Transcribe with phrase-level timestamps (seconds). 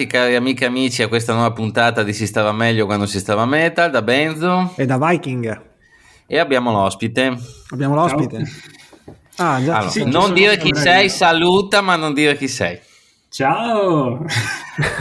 [0.00, 3.18] bentornati cari amiche e amici a questa nuova puntata di Si stava meglio quando si
[3.18, 5.62] stava metal da Benzo e da Viking.
[6.26, 7.36] E abbiamo l'ospite.
[7.70, 8.44] Abbiamo l'ospite.
[9.34, 9.54] Ciao.
[9.54, 9.76] Ah, già.
[9.76, 12.78] Allora, sì, non dire chi sei, saluta, ma non dire chi sei.
[13.30, 14.26] Ciao!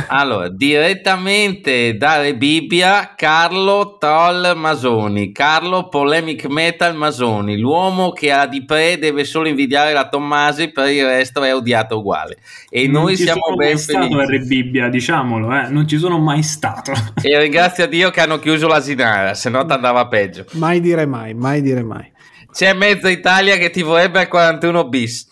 [0.09, 8.63] Allora, direttamente da Bibbia, Carlo Troll Masoni, Carlo Polemic Metal Masoni, l'uomo che a di
[8.63, 12.37] pre deve solo invidiare la Tommasi, per il resto è odiato uguale.
[12.69, 13.93] E non noi siamo ben felici.
[13.93, 15.69] Non ci sono mai Bibbia, diciamolo, eh?
[15.69, 16.91] non ci sono mai stato.
[17.23, 20.45] E ringrazio a Dio che hanno chiuso l'asinara, se no ti andava peggio.
[20.51, 22.11] Mai dire mai, mai dire mai.
[22.51, 25.27] C'è mezza Italia che ti vorrebbe al 41 bis.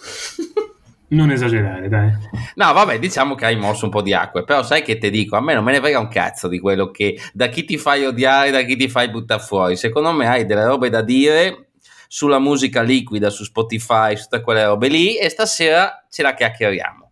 [1.09, 2.11] Non esagerare, dai.
[2.55, 5.37] No, vabbè, diciamo che hai mosso un po' di acqua, però sai che ti dico,
[5.37, 8.05] a me non me ne frega un cazzo di quello che da chi ti fai
[8.05, 9.77] odiare, da chi ti fai buttare fuori.
[9.77, 11.69] Secondo me hai delle robe da dire
[12.07, 17.11] sulla musica liquida, su Spotify, su tutte quelle robe lì e stasera ce la chiacchieriamo.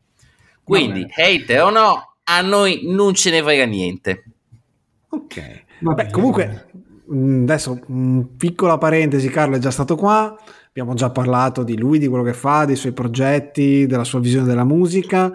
[0.62, 4.24] Quindi, hater o no, a noi non ce ne frega niente.
[5.10, 5.64] Ok.
[5.80, 6.66] Vabbè, comunque,
[7.10, 7.80] adesso,
[8.36, 10.36] piccola parentesi, Carlo è già stato qua
[10.78, 14.46] abbiamo già parlato di lui, di quello che fa, dei suoi progetti, della sua visione
[14.46, 15.32] della musica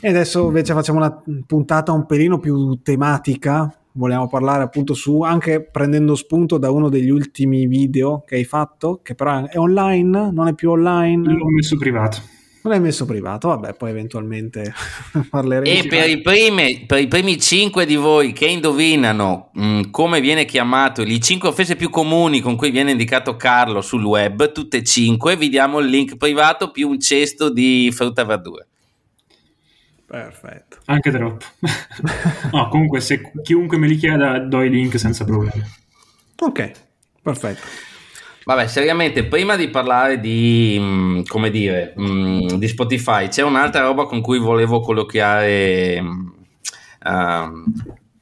[0.00, 3.70] e adesso invece facciamo una puntata un pelino più tematica.
[3.92, 9.00] Vogliamo parlare appunto su, anche prendendo spunto da uno degli ultimi video che hai fatto,
[9.02, 11.34] che però è online, non è più online.
[11.34, 12.37] L'ho messo privato.
[12.60, 14.72] Non l'hai messo privato, vabbè, poi eventualmente
[15.30, 15.78] parleremo.
[15.78, 20.20] E per i, primi, per i, primi, cinque di voi che indovinano mh, mm, come
[20.20, 24.78] viene chiamato, le cinque offese più comuni con cui viene indicato Carlo sul web, tutte
[24.78, 28.66] e cinque, vi diamo il link privato più un cesto di frutta e verdura.
[30.04, 30.78] Perfetto.
[30.86, 31.44] Anche troppo.
[32.52, 35.62] no, comunque, se chiunque me li chieda, do i link senza problemi.
[36.38, 36.70] Ok,
[37.22, 37.87] perfetto.
[38.48, 44.06] Vabbè, seriamente, prima di parlare di, mm, come dire, mm, di Spotify, c'è un'altra roba
[44.06, 47.62] con cui volevo colloquiare uh,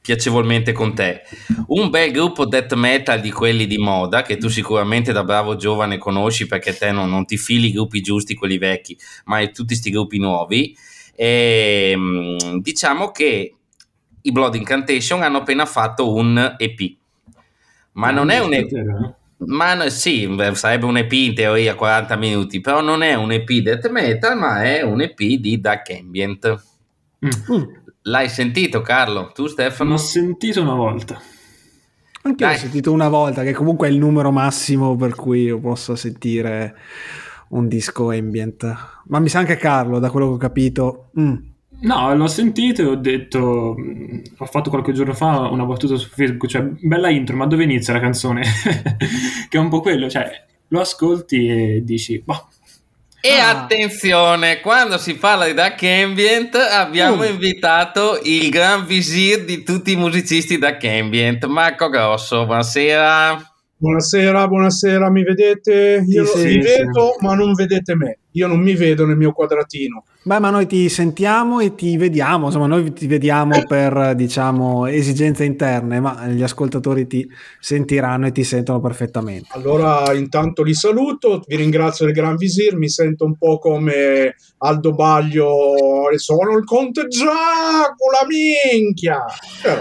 [0.01, 1.21] piacevolmente con te.
[1.67, 5.97] Un bel gruppo death metal di quelli di moda, che tu sicuramente da bravo giovane
[5.97, 9.91] conosci perché te non, non ti fili i gruppi giusti, quelli vecchi, ma tutti questi
[9.91, 10.75] gruppi nuovi.
[11.15, 11.97] E,
[12.59, 13.55] diciamo che
[14.23, 16.95] i Blood Incantation hanno appena fatto un EP.
[17.93, 22.59] Ma non è un EP ma no, sì, sarebbe un EP in teoria 40 minuti,
[22.59, 26.63] però non è un EP death metal, ma è un EP di Dark Ambient.
[27.23, 27.55] Mm.
[27.55, 27.63] mm.
[28.03, 29.31] L'hai sentito, Carlo?
[29.33, 29.91] Tu, Stefano?
[29.91, 31.21] L'ho sentito una volta.
[32.23, 35.59] Anche io l'ho sentito una volta, che comunque è il numero massimo per cui io
[35.59, 36.75] posso sentire
[37.49, 38.75] un disco ambient.
[39.05, 41.09] Ma mi sa anche Carlo, da quello che ho capito.
[41.19, 41.35] Mm
[41.79, 46.09] No, l'ho sentito e ho detto, mm, ho fatto qualche giorno fa una battuta su
[46.09, 48.41] Facebook, cioè bella intro, ma dove inizia la canzone?
[49.49, 50.29] che è un po' quello, cioè
[50.69, 52.49] lo ascolti e dici, boh.
[53.21, 53.49] E ah.
[53.49, 57.29] attenzione, quando si parla di Dark Ambient abbiamo uh.
[57.29, 63.53] invitato il gran visir di tutti i musicisti Dark Ambient, Marco Grosso, buonasera.
[63.79, 66.03] Buonasera, buonasera, mi vedete?
[66.07, 67.25] Io sì, vi sì, vedo, sì.
[67.25, 68.19] ma non vedete me.
[68.31, 70.03] Io non mi vedo nel mio quadratino.
[70.27, 75.45] Beh, ma noi ti sentiamo e ti vediamo, insomma, noi ti vediamo per, diciamo, esigenze
[75.45, 77.25] interne, ma gli ascoltatori ti
[77.61, 79.47] sentiranno e ti sentono perfettamente.
[79.51, 84.91] Allora, intanto li saluto, vi ringrazio del Gran Visir, mi sento un po' come Aldo
[84.91, 85.47] Baglio,
[86.17, 89.23] sono il Conte Giacula, minchia!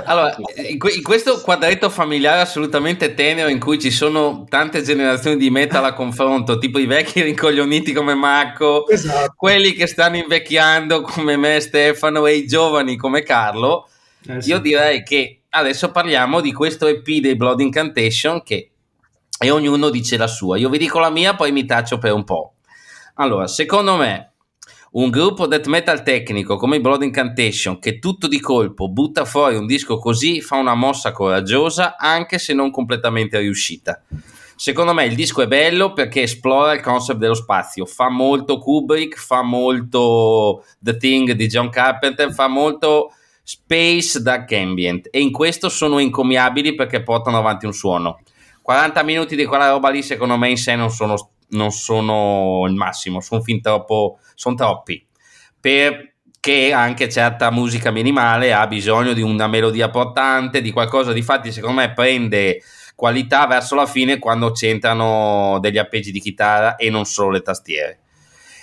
[0.04, 0.32] Allora,
[0.68, 5.92] in questo quadretto familiare assolutamente tenero in cui ci sono tante generazioni di metal a
[5.92, 9.32] confronto, tipo i vecchi rincoglioniti come Marco, esatto.
[9.34, 13.88] quelli che stanno invecchiando invecchiando come me Stefano e i giovani come Carlo,
[14.26, 14.50] eh sì.
[14.50, 18.70] io direi che adesso parliamo di questo EP dei Blood Incantation che
[19.38, 20.56] e ognuno dice la sua.
[20.56, 22.54] Io vi dico la mia, poi mi taccio per un po'.
[23.16, 24.32] Allora, secondo me,
[24.92, 29.56] un gruppo death metal tecnico come i Blood Incantation che tutto di colpo butta fuori
[29.56, 34.02] un disco così fa una mossa coraggiosa anche se non completamente riuscita.
[34.58, 39.18] Secondo me il disco è bello perché esplora il concept dello spazio, fa molto Kubrick,
[39.18, 43.12] fa molto The Thing di John Carpenter, fa molto
[43.42, 48.20] Space Dark Ambient e in questo sono incommiabili perché portano avanti un suono.
[48.62, 52.74] 40 minuti di quella roba lì secondo me in sé non sono, non sono il
[52.74, 55.06] massimo, sono fin troppo, sono troppi.
[55.60, 61.52] Perché anche certa musica minimale ha bisogno di una melodia portante, di qualcosa, di fatti
[61.52, 62.62] secondo me prende
[62.96, 68.00] qualità verso la fine quando c'entrano degli appeggi di chitarra e non solo le tastiere.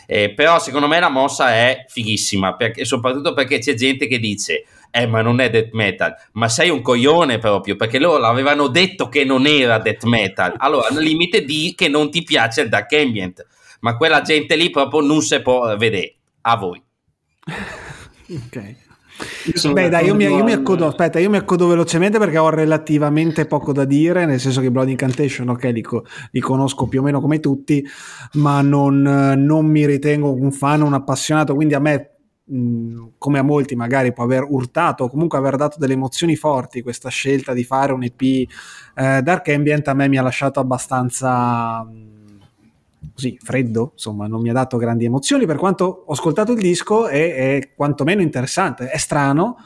[0.06, 4.66] Eh, però secondo me la mossa è fighissima, perché, soprattutto perché c'è gente che dice
[4.96, 9.08] eh ma non è death metal, ma sei un coglione proprio, perché loro l'avevano detto
[9.08, 12.92] che non era death metal, allora al limite di che non ti piace il dark
[12.94, 13.48] ambient,
[13.80, 16.82] ma quella gente lì proprio non si può vedere, a voi.
[18.30, 18.83] ok.
[19.72, 23.46] Beh, dai, io mi, io mi, accodo, aspetta, io mi accodo velocemente perché ho relativamente
[23.46, 25.84] poco da dire, nel senso che Blood Incantation, ok, li,
[26.32, 27.86] li conosco più o meno come tutti,
[28.34, 32.08] ma non, non mi ritengo un fan, un appassionato, quindi a me
[33.18, 37.08] come a molti magari può aver urtato o comunque aver dato delle emozioni forti questa
[37.08, 38.48] scelta di fare un EP eh,
[39.22, 41.88] Dark Ambient a me mi ha lasciato abbastanza
[43.14, 47.08] così freddo, insomma, non mi ha dato grandi emozioni, per quanto ho ascoltato il disco
[47.08, 49.58] è, è quantomeno interessante, è strano,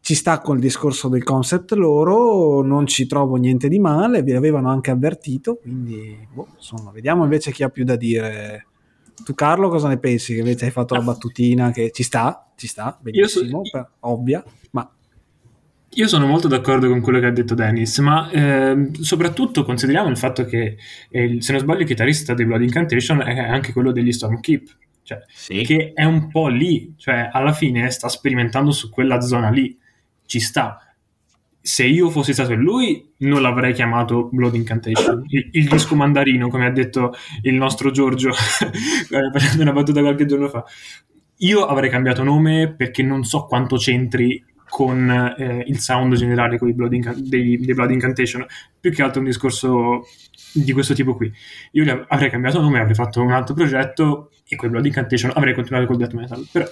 [0.00, 4.70] ci sta col discorso del concept loro, non ci trovo niente di male, vi avevano
[4.70, 8.66] anche avvertito, quindi boh, insomma, vediamo invece chi ha più da dire.
[9.24, 10.34] Tu Carlo cosa ne pensi?
[10.34, 14.44] Che invece hai fatto la battutina che ci sta, ci sta, benissimo, so, per, ovvia,
[14.70, 14.88] ma
[15.96, 20.18] io sono molto d'accordo con quello che ha detto Dennis, ma eh, soprattutto consideriamo il
[20.18, 20.76] fatto che,
[21.08, 25.22] eh, se non sbaglio, il chitarrista dei Blood Incantation è anche quello degli Stormkeep, cioè,
[25.26, 25.62] sì.
[25.62, 29.74] che è un po' lì, cioè alla fine sta sperimentando su quella zona lì,
[30.26, 30.80] ci sta.
[31.62, 36.66] Se io fossi stato lui, non l'avrei chiamato Blood Incantation, il, il disco mandarino, come
[36.66, 38.32] ha detto il nostro Giorgio,
[39.32, 40.62] facendo una battuta qualche giorno fa.
[41.38, 44.44] Io avrei cambiato nome perché non so quanto c'entri
[44.76, 48.44] con eh, il sound generale con Blood Inca- dei, dei, Blood Incantation,
[48.78, 50.06] più che altro un discorso
[50.52, 51.32] di questo tipo qui.
[51.70, 55.54] Io avrei cambiato nome, avrei fatto un altro progetto e con i Blood Incantation avrei
[55.54, 56.66] continuato col death metal, però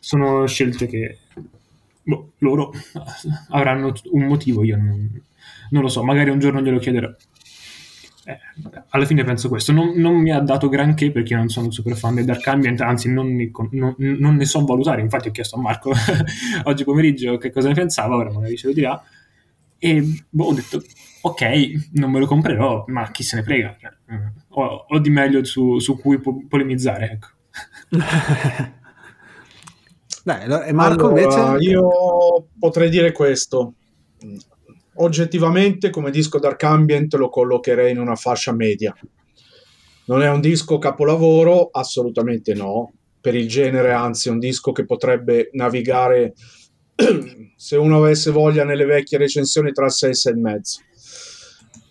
[0.00, 1.18] sono scelte che
[2.02, 2.72] boh, loro
[3.50, 5.22] avranno un motivo, io non,
[5.70, 7.14] non lo so, magari un giorno glielo chiederò
[8.28, 8.38] eh,
[8.90, 9.72] alla fine penso questo.
[9.72, 12.46] Non, non, mi ha dato granché perché io non sono un super fan del Dark
[12.46, 15.00] Ambient, anzi non, ne, non, non ne so valutare.
[15.00, 15.92] Infatti ho chiesto a Marco
[16.64, 19.02] oggi pomeriggio che cosa ne pensava, ora magari ce lo dirà.
[19.78, 20.82] E boh, ho detto,
[21.22, 23.76] ok, non me lo comprerò, ma chi se ne frega.
[23.80, 27.28] Cioè, mm, ho, ho, di meglio su, su cui po- polemizzare, ecco.
[30.22, 31.70] Dai, Marco allora, invece...
[31.70, 33.72] Io potrei dire questo
[34.98, 38.94] oggettivamente come disco Dark Ambient lo collocherei in una fascia media.
[40.06, 41.68] Non è un disco capolavoro?
[41.70, 42.92] Assolutamente no.
[43.20, 46.34] Per il genere, anzi, è un disco che potrebbe navigare,
[47.56, 50.80] se uno avesse voglia, nelle vecchie recensioni tra 6 e 6 e mezzo.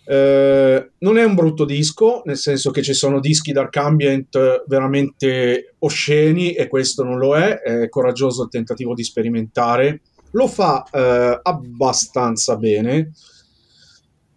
[0.10, 5.76] Eh, non è un brutto disco, nel senso che ci sono dischi Dark Ambient veramente
[5.80, 10.02] osceni e questo non lo è, è coraggioso il tentativo di sperimentare
[10.38, 13.12] lo fa eh, abbastanza bene.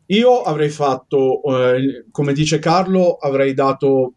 [0.06, 4.14] Io avrei fatto, eh, come dice Carlo, avrei dato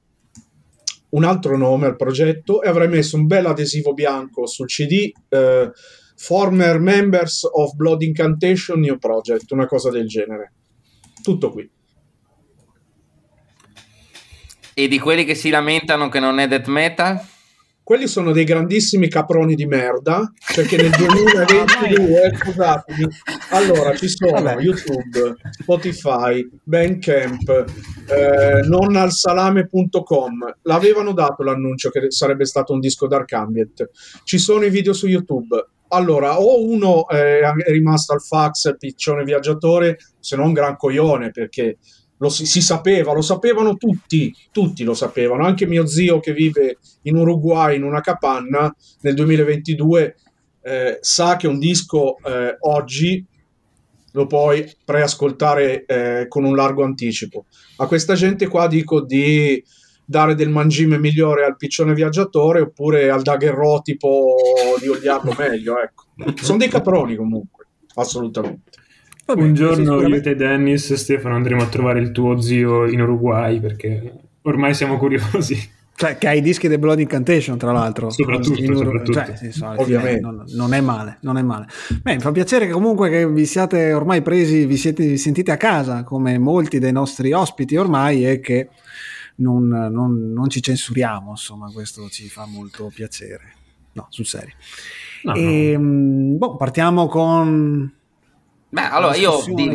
[1.10, 5.12] un altro nome al progetto e avrei messo un bel adesivo bianco sul CD.
[5.28, 5.72] Eh,
[6.16, 10.54] former members of Blood Incantation New Project, una cosa del genere.
[11.22, 11.70] Tutto qui.
[14.74, 17.33] E di quelli che si lamentano che non è death metal?
[17.84, 23.08] Quelli sono dei grandissimi caproni di merda perché nel 2022 scusatemi
[23.52, 24.62] allora ci sono Vabbè.
[24.62, 27.66] youtube spotify bandcamp
[28.08, 33.90] eh, nonalsalame.com l'avevano dato l'annuncio che sarebbe stato un disco dark ambient.
[34.24, 35.68] Ci sono i video su youtube.
[35.90, 41.78] Allora o uno è rimasto al fax piccione viaggiatore se non un gran coglione perché
[42.24, 46.78] lo si, si, sapeva, lo sapevano tutti, tutti lo sapevano, anche mio zio che vive
[47.02, 50.16] in Uruguay in una capanna nel 2022
[50.62, 53.26] eh, sa che un disco eh, oggi
[54.14, 57.46] lo puoi preascoltare eh, con un largo anticipo.
[57.78, 59.62] A questa gente qua dico di
[60.06, 64.36] dare del mangime migliore al piccione viaggiatore oppure al daguerrotipo
[64.80, 66.06] di odiarlo meglio, ecco.
[66.42, 68.83] Sono dei caproni comunque, assolutamente.
[69.26, 73.02] Vabbè, un giorno io, te, Dennis e Stefano andremo a trovare il tuo zio in
[73.02, 75.58] Uruguay perché ormai siamo curiosi.
[75.96, 78.10] Cioè, che hai i dischi di Blood Incantation, tra l'altro.
[78.10, 79.14] Soprattutto, in Ur- soprattutto.
[79.14, 80.22] Cioè, senso, ovviamente.
[80.22, 81.68] Non, non, è male, non è male.
[82.02, 85.52] Beh, mi fa piacere che comunque che vi siate ormai presi, vi, siete, vi sentite
[85.52, 88.70] a casa, come molti dei nostri ospiti ormai, e che
[89.36, 93.54] non, non, non ci censuriamo, insomma, questo ci fa molto piacere.
[93.94, 94.56] No, sul serio.
[95.24, 95.50] No, e, no.
[95.50, 97.92] Ehm, boh, partiamo con
[98.74, 99.66] Beh, allora io, di,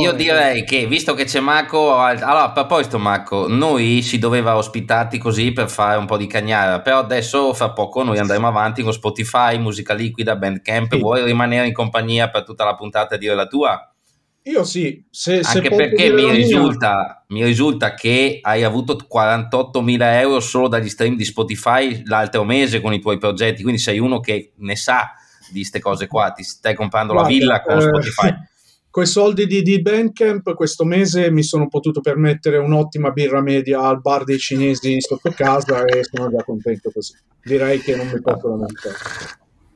[0.00, 5.16] io, direi che visto che c'è Marco, allora a proposito Marco, noi si doveva ospitarti
[5.16, 8.92] così per fare un po' di cagnara, però adesso fra poco noi andremo avanti con
[8.92, 10.98] Spotify, musica liquida, Bandcamp, sì.
[10.98, 13.94] vuoi rimanere in compagnia per tutta la puntata e dire la tua?
[14.42, 20.40] Io sì, se, anche se perché mi risulta, mi risulta, che hai avuto 48.000 euro
[20.40, 24.50] solo dagli stream di Spotify l'altro mese con i tuoi progetti, quindi sei uno che
[24.56, 25.12] ne sa
[25.52, 28.34] di queste cose qua, ti stai comprando Guarda, la villa con eh, Spotify.
[28.90, 33.82] Con i soldi di, di Bandcamp questo mese mi sono potuto permettere un'ottima birra media
[33.82, 37.12] al bar dei cinesi sotto casa e sono già contento così.
[37.44, 38.96] Direi che non mi posso lamentare.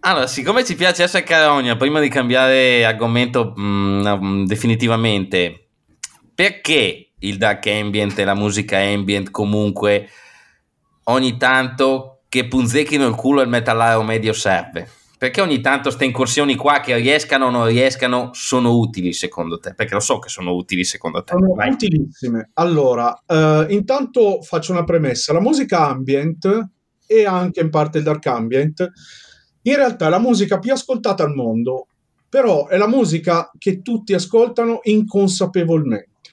[0.00, 5.68] Allora, siccome ci piace essere carogna, prima di cambiare argomento mh, mm, definitivamente,
[6.34, 10.08] perché il dark ambient e la musica ambient comunque
[11.04, 14.88] ogni tanto che punzecchino il culo il metallaro medio serve?
[15.22, 19.72] Perché ogni tanto queste incursioni qua che riescano o non riescano sono utili secondo te?
[19.72, 21.32] Perché lo so che sono utili secondo te.
[21.38, 21.70] Sono Vai.
[21.70, 22.50] utilissime.
[22.54, 25.32] Allora, eh, intanto faccio una premessa.
[25.32, 26.70] La musica ambient
[27.06, 28.90] e anche in parte il dark ambient
[29.62, 31.86] in realtà è la musica più ascoltata al mondo,
[32.28, 36.30] però è la musica che tutti ascoltano inconsapevolmente.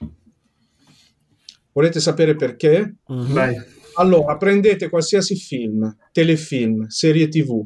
[1.70, 2.96] Volete sapere perché?
[3.12, 3.52] Mm-hmm.
[3.94, 7.64] Allora, prendete qualsiasi film, telefilm, serie tv,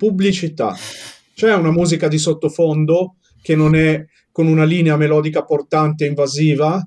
[0.00, 0.74] pubblicità.
[1.34, 4.02] C'è una musica di sottofondo che non è
[4.32, 6.82] con una linea melodica portante e invasiva?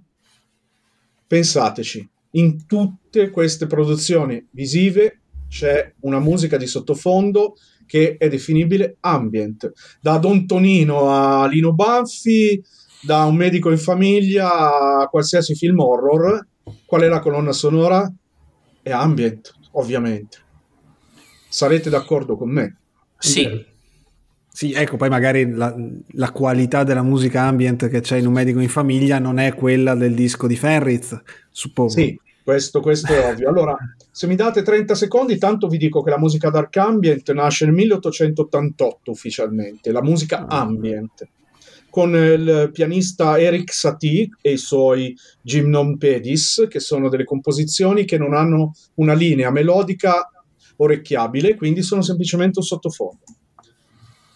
[1.27, 7.53] Pensateci, in tutte queste produzioni visive c'è una musica di sottofondo
[7.85, 9.71] che è definibile ambient.
[10.01, 12.59] Da Don Tonino a Lino Banfi,
[13.03, 16.47] da un medico in famiglia a qualsiasi film horror,
[16.87, 18.11] qual è la colonna sonora?
[18.81, 20.39] È ambient, ovviamente.
[21.47, 22.77] Sarete d'accordo con me?
[23.23, 23.71] Sì.
[24.55, 25.75] Sì, ecco, poi magari la,
[26.11, 29.95] la, qualità della musica ambient che c'è in un medico in famiglia non è quella
[29.95, 31.89] del disco di Ferriz, suppongo.
[31.89, 33.49] Sì, questo, questo è ovvio.
[33.49, 33.75] Allora,
[34.11, 37.73] se mi date 30 secondi, tanto vi dico che la musica dark ambient nasce nel
[37.73, 40.59] 1888 ufficialmente, la musica ah.
[40.59, 41.27] ambient,
[41.89, 48.35] con il pianista Eric Satie e i suoi Gymnompedis, che sono delle composizioni che non
[48.35, 50.27] hanno una linea melodica
[50.77, 53.23] orecchiabile, quindi sono semplicemente un sottofondo.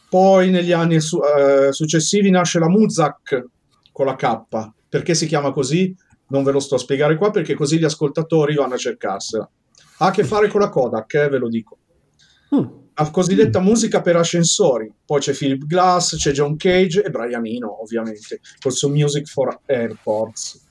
[0.09, 3.45] Poi negli anni su- eh, successivi nasce la Muzak
[3.91, 4.45] con la K.
[4.89, 5.93] Perché si chiama così?
[6.29, 9.49] non ve lo sto a spiegare qua perché così gli ascoltatori vanno a cercarsela.
[9.99, 11.77] Ha a che fare con la Kodak, eh, ve lo dico.
[12.55, 12.65] Mm.
[12.93, 14.91] La cosiddetta musica per ascensori.
[15.05, 19.59] Poi c'è Philip Glass, c'è John Cage e Brian Eno, ovviamente, col suo Music for
[19.65, 20.65] Airports.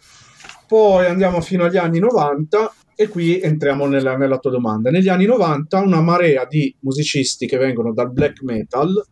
[0.67, 4.91] Poi andiamo fino agli anni 90 e qui entriamo nella, nella tua domanda.
[4.91, 9.05] Negli anni 90 una marea di musicisti che vengono dal black metal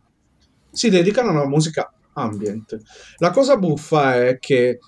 [0.71, 2.77] si dedicano alla musica ambient.
[3.17, 4.79] La cosa buffa è che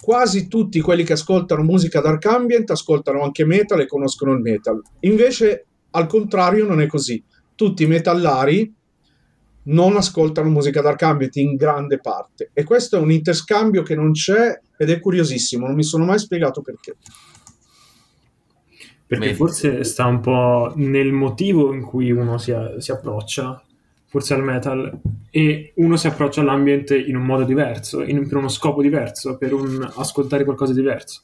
[0.00, 4.80] quasi tutti quelli che ascoltano musica dark ambient ascoltano anche metal e conoscono il metal.
[5.00, 7.22] Invece, al contrario, non è così.
[7.54, 8.74] Tutti i metallari
[9.64, 12.50] non ascoltano musica dark ambient in grande parte.
[12.52, 15.66] E questo è un interscambio che non c'è ed è curiosissimo.
[15.66, 16.96] Non mi sono mai spiegato perché.
[19.18, 23.62] Perché forse sta un po' nel motivo in cui uno si, si approccia
[24.12, 25.00] forse al metal,
[25.30, 29.54] e uno si approccia all'ambiente in un modo diverso, in, per uno scopo diverso, per
[29.54, 31.22] un, ascoltare qualcosa di diverso.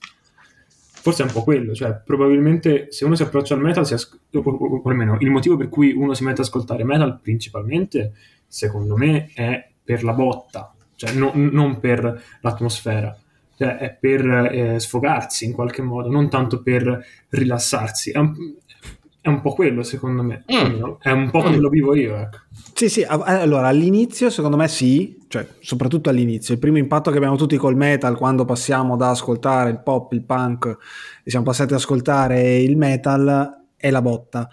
[1.03, 4.19] Forse è un po' quello, cioè probabilmente se uno si approccia al metal, si as-
[4.33, 8.15] o, o, o, almeno il motivo per cui uno si mette ad ascoltare metal principalmente,
[8.47, 13.15] secondo me, è per la botta, cioè no, non per l'atmosfera,
[13.59, 18.13] cioè è per eh, sfogarsi in qualche modo, non tanto per rilassarsi.
[18.13, 18.33] È un,
[19.21, 20.45] è un po' quello, secondo me.
[20.53, 20.93] Mm.
[21.01, 21.61] È un po' come mm.
[21.61, 22.39] lo vivo io, ecco.
[22.73, 27.35] Sì, sì, allora all'inizio secondo me sì, cioè soprattutto all'inizio, il primo impatto che abbiamo
[27.35, 30.77] tutti col metal quando passiamo da ascoltare il pop, il punk
[31.25, 34.49] e siamo passati ad ascoltare il metal è la botta.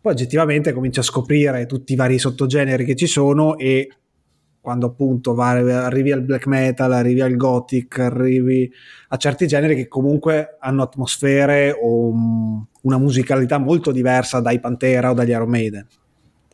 [0.00, 3.88] Poi oggettivamente cominci a scoprire tutti i vari sottogeneri che ci sono e
[4.60, 8.70] quando appunto va, arrivi al black metal, arrivi al gothic, arrivi
[9.08, 12.12] a certi generi che comunque hanno atmosfere o
[12.82, 15.86] una musicalità molto diversa dai Pantera o dagli Iron Maiden.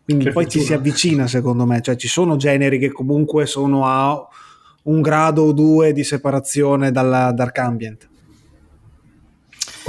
[0.05, 4.29] Quindi poi ci si avvicina secondo me, cioè ci sono generi che comunque sono a
[4.83, 8.09] un grado o due di separazione dalla dark ambient.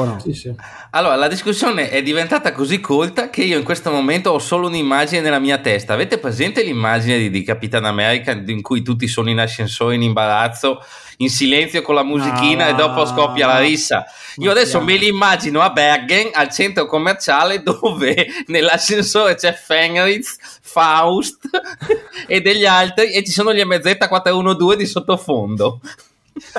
[0.04, 0.20] No?
[0.20, 0.54] Sì, sì.
[0.92, 5.22] Allora, la discussione è diventata così colta che io in questo momento ho solo un'immagine
[5.22, 5.94] nella mia testa.
[5.94, 10.84] Avete presente l'immagine di, di Capitan America in cui tutti sono in ascensore in imbarazzo,
[11.18, 14.06] in silenzio con la musichina no, e dopo scoppia la rissa?
[14.38, 21.40] Io adesso me li immagino a Bergen, al centro commerciale, dove nell'ascensore c'è Fenritz, Faust
[22.28, 25.80] e degli altri e ci sono gli MZ412 di sottofondo.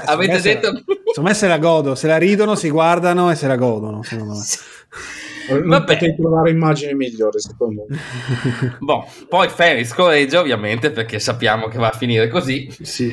[0.07, 0.69] Avete detto...
[0.69, 4.35] Secondo me se la godo, se la ridono, si guardano e se la godono, secondo
[4.35, 4.45] me.
[5.49, 5.95] Non Vabbè.
[5.95, 7.97] potete trovare immagini migliori, secondo me.
[8.81, 12.69] bon, poi Ferris corregge, ovviamente, perché sappiamo che va a finire così.
[12.83, 13.13] Sì.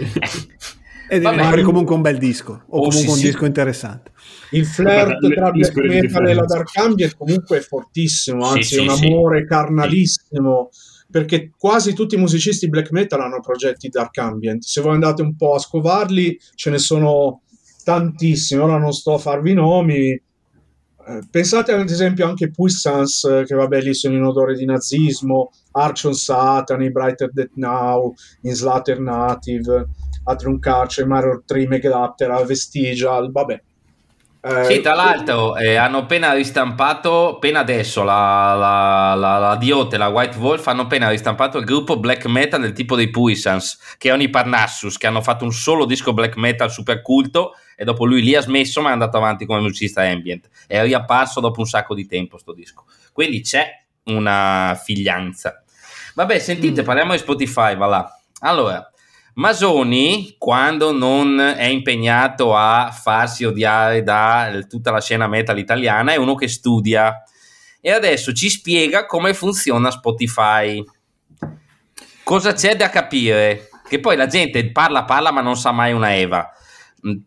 [1.10, 3.26] E devi fare comunque un bel disco, o oh, comunque sì, un sì.
[3.26, 4.12] disco interessante.
[4.50, 8.78] Il flirt Vabbè, tra black metal e la dark ambient comunque è fortissimo, anzi sì,
[8.78, 10.70] è un amore carnalissimo
[11.14, 14.64] perché quasi tutti i musicisti black metal hanno progetti dark ambient.
[14.64, 17.44] Se voi andate un po' a scovarli, ce ne sono
[17.84, 18.60] tantissimi.
[18.60, 20.10] Ora non sto a farvi nomi.
[20.10, 20.22] eh,
[21.30, 26.16] pensate ad esempio anche Puissance, che vabbè lì sono in odore di nazismo, Arch on
[26.16, 29.90] Satan, Brighter Death Now, in Slater Native,
[30.24, 33.62] Atrium Carcer, Mario 3, Megalaptera, Vestigial, vabbè.
[34.46, 39.96] Eh, sì, tra l'altro eh, hanno appena ristampato, appena adesso la, la, la, la Diote,
[39.96, 44.12] la White Wolf, hanno appena ristampato il gruppo black metal del tipo dei Puissance, che
[44.12, 48.22] è Parnassus, che hanno fatto un solo disco black metal super culto e dopo lui
[48.22, 50.50] lì ha smesso ma è andato avanti come musicista ambient.
[50.68, 52.84] È riapparso dopo un sacco di tempo sto disco.
[53.14, 53.66] Quindi c'è
[54.08, 55.64] una figlianza.
[56.16, 56.86] Vabbè, sentite, mm.
[56.86, 58.20] parliamo di Spotify, va là.
[58.42, 58.92] Allora,
[59.36, 66.18] Masoni, quando non è impegnato a farsi odiare da tutta la scena metal italiana, è
[66.18, 67.24] uno che studia
[67.82, 70.84] e adesso ci spiega come funziona Spotify.
[72.24, 73.70] Cosa c'è da capire?
[73.88, 76.50] Che poi la gente parla, parla, ma non sa mai una Eva.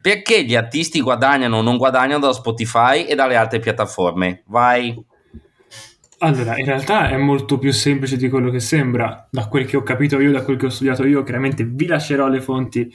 [0.01, 4.45] Perché gli artisti guadagnano o non guadagnano da Spotify e dalle altre piattaforme?
[4.47, 4.97] Vai.
[6.19, 9.83] Allora, in realtà è molto più semplice di quello che sembra, da quel che ho
[9.83, 12.91] capito io, da quel che ho studiato io, chiaramente vi lascerò le fonti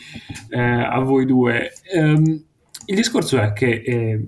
[0.50, 1.72] eh, a voi due.
[1.94, 2.44] Um,
[2.86, 4.28] il discorso è che eh,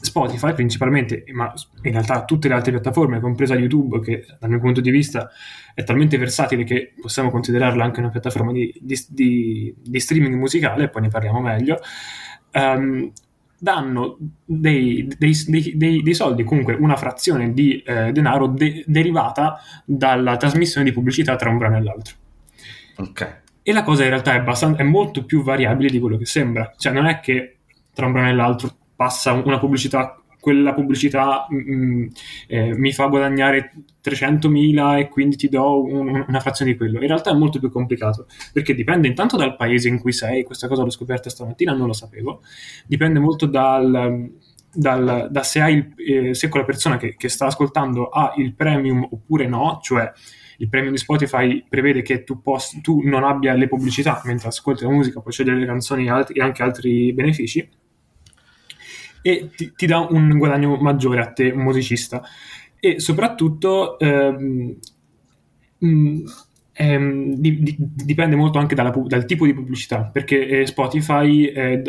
[0.00, 1.50] Spotify principalmente, ma
[1.82, 5.30] in realtà tutte le altre piattaforme, compresa YouTube, che dal mio punto di vista
[5.74, 10.90] è talmente versatile che possiamo considerarla anche una piattaforma di, di, di, di streaming musicale,
[10.90, 11.80] poi ne parliamo meglio,
[12.52, 13.10] um,
[13.58, 15.34] danno dei, dei,
[15.74, 21.36] dei, dei, soldi, comunque una frazione di eh, denaro de- derivata dalla trasmissione di pubblicità
[21.36, 22.14] tra un brano e l'altro.
[22.96, 23.40] Ok.
[23.62, 24.42] E la cosa in realtà è,
[24.76, 26.72] è molto più variabile di quello che sembra.
[26.76, 27.58] Cioè non è che
[27.92, 32.06] tra un brano e l'altro passa una pubblicità quella pubblicità mh, mm, mm,
[32.46, 33.72] eh, mi fa guadagnare
[34.02, 37.00] 300.000 e quindi ti do un, una frazione di quello.
[37.00, 40.68] In realtà è molto più complicato perché dipende intanto dal paese in cui sei, questa
[40.68, 42.42] cosa l'ho scoperta stamattina, non lo sapevo,
[42.86, 44.30] dipende molto dal,
[44.72, 48.54] dal, da se, hai il, eh, se quella persona che, che sta ascoltando ha il
[48.54, 50.10] premium oppure no, cioè
[50.60, 54.84] il premium di Spotify prevede che tu, post, tu non abbia le pubblicità mentre ascolti
[54.84, 57.68] la musica, puoi scegliere le canzoni e, altri, e anche altri benefici
[59.22, 62.22] e ti, ti, dà un guadagno maggiore a te, un musicista.
[62.80, 64.76] E soprattutto ehm,
[65.78, 66.22] mh,
[66.72, 71.82] ehm, di, di, dipende molto anche dalla, dal tipo di pubblicità, perché eh, Spotify eh,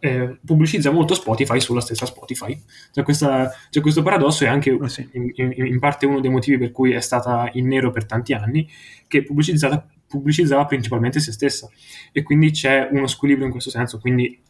[0.00, 2.58] eh, pubblicizza molto Spotify sulla stessa Spotify.
[2.90, 5.08] C'è, questa, c'è questo paradosso e anche oh, sì.
[5.12, 8.32] in, in, in, parte uno dei motivi per cui è stata in nero per tanti
[8.32, 8.68] anni,
[9.06, 11.68] che pubblicizzava principalmente se stessa
[12.12, 14.40] e quindi c'è uno squilibrio in questo senso, quindi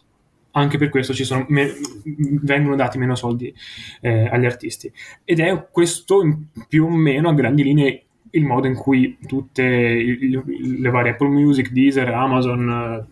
[0.53, 1.15] anche per questo
[1.49, 1.73] me-
[2.43, 3.55] vengono dati meno soldi
[4.01, 4.93] eh, agli artisti.
[5.25, 6.23] Ed è questo
[6.69, 10.43] più o meno a grandi linee il modo in cui tutte il,
[10.81, 13.07] le varie Apple Music, Deezer, Amazon...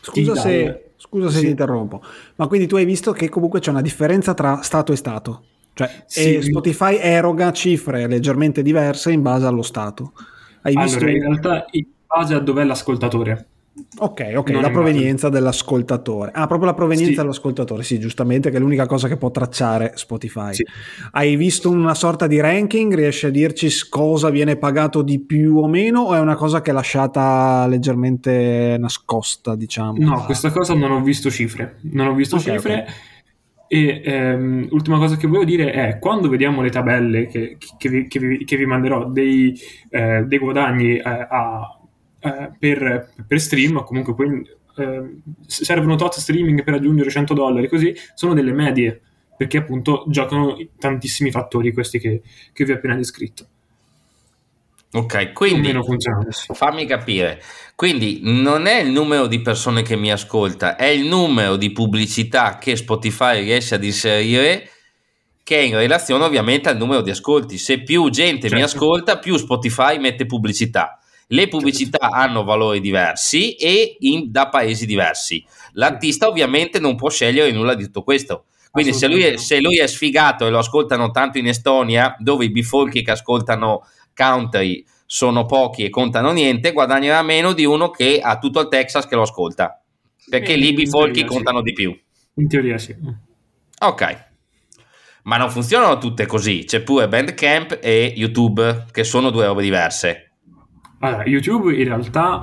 [0.00, 1.44] Scusa se, scusa se sì.
[1.44, 2.00] ti interrompo,
[2.36, 5.42] ma quindi tu hai visto che comunque c'è una differenza tra Stato e Stato?
[5.72, 10.12] Cioè sì, Spotify eroga cifre leggermente diverse in base allo Stato.
[10.62, 11.06] Hai allora, visto...
[11.08, 13.46] in realtà in base a dov'è l'ascoltatore.
[13.98, 16.30] Ok, ok, non la provenienza dell'ascoltatore.
[16.32, 17.18] Ah, proprio la provenienza sì.
[17.18, 20.54] dell'ascoltatore, sì, giustamente, che è l'unica cosa che può tracciare Spotify.
[20.54, 20.64] Sì.
[21.12, 22.94] Hai visto una sorta di ranking?
[22.94, 26.70] Riesci a dirci cosa viene pagato di più o meno o è una cosa che
[26.70, 29.96] è lasciata leggermente nascosta, diciamo?
[29.98, 31.76] No, questa cosa non ho visto cifre.
[31.92, 32.72] Non ho visto okay, cifre.
[32.72, 32.94] Okay.
[33.68, 38.06] E ehm, l'ultima cosa che volevo dire è quando vediamo le tabelle che, che, vi,
[38.06, 39.58] che vi, che vi manderò dei,
[39.90, 41.76] eh, dei guadagni eh, a,
[42.20, 47.94] eh, per, per, stream, comunque poi eh, servono tot streaming per aggiungere 100 dollari, così
[48.14, 49.00] sono delle medie,
[49.36, 53.46] perché appunto giocano tantissimi fattori questi che, che vi ho appena descritto.
[54.92, 55.74] Ok, quindi
[56.54, 57.42] fammi capire.
[57.74, 62.56] Quindi non è il numero di persone che mi ascolta, è il numero di pubblicità
[62.56, 64.70] che Spotify riesce ad inserire
[65.46, 67.58] che è in relazione ovviamente al numero di ascolti.
[67.58, 68.56] Se più gente certo.
[68.56, 70.98] mi ascolta, più Spotify mette pubblicità.
[71.28, 75.44] Le pubblicità hanno valori diversi e in, da paesi diversi.
[75.72, 78.44] L'artista ovviamente non può scegliere nulla di tutto questo.
[78.70, 82.44] Quindi se lui, è, se lui, è, sfigato e lo ascoltano tanto in Estonia, dove
[82.44, 88.20] i bifolchi che ascoltano country sono pochi e contano niente, guadagnerà meno di uno che
[88.20, 89.82] ha tutto il Texas che lo ascolta.
[90.28, 91.64] Perché eh, lì i bifolchi contano sì.
[91.64, 91.98] di più.
[92.34, 92.94] In teoria sì.
[93.78, 94.24] Ok.
[95.22, 96.64] Ma non funzionano tutte così.
[96.64, 100.25] C'è pure Bandcamp e YouTube, che sono due robe diverse.
[101.00, 102.42] Allora, YouTube in realtà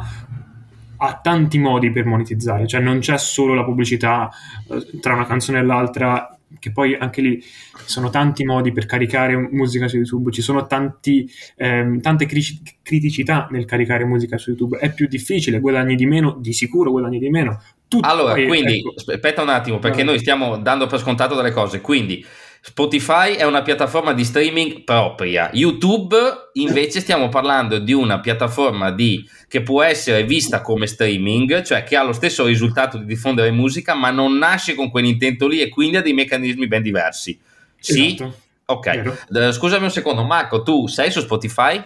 [0.98, 4.30] ha tanti modi per monetizzare, cioè non c'è solo la pubblicità
[4.70, 7.44] eh, tra una canzone e l'altra, che poi anche lì
[7.86, 13.48] sono tanti modi per caricare musica su YouTube, ci sono tanti, ehm, tante cri- criticità
[13.52, 17.30] nel caricare musica su YouTube, è più difficile, guadagni di meno, di sicuro guadagni di
[17.30, 17.60] meno,
[17.94, 18.94] Tutto, allora, quindi ecco.
[18.96, 20.12] aspetta un attimo, perché no.
[20.12, 21.80] noi stiamo dando per scontato delle cose.
[21.80, 22.26] Quindi
[22.66, 25.50] Spotify è una piattaforma di streaming propria.
[25.52, 26.16] YouTube
[26.54, 31.98] invece stiamo parlando di una piattaforma di, che può essere vista come streaming, cioè che
[31.98, 35.98] ha lo stesso risultato di diffondere musica, ma non nasce con quell'intento lì e quindi
[35.98, 37.38] ha dei meccanismi ben diversi.
[37.78, 38.14] Sì?
[38.14, 38.38] Esatto.
[38.68, 39.18] Ok.
[39.28, 39.52] Vero.
[39.52, 41.84] Scusami un secondo, Marco, tu sei su Spotify?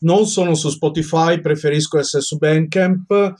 [0.00, 3.36] Non sono su Spotify, preferisco essere su Bandcamp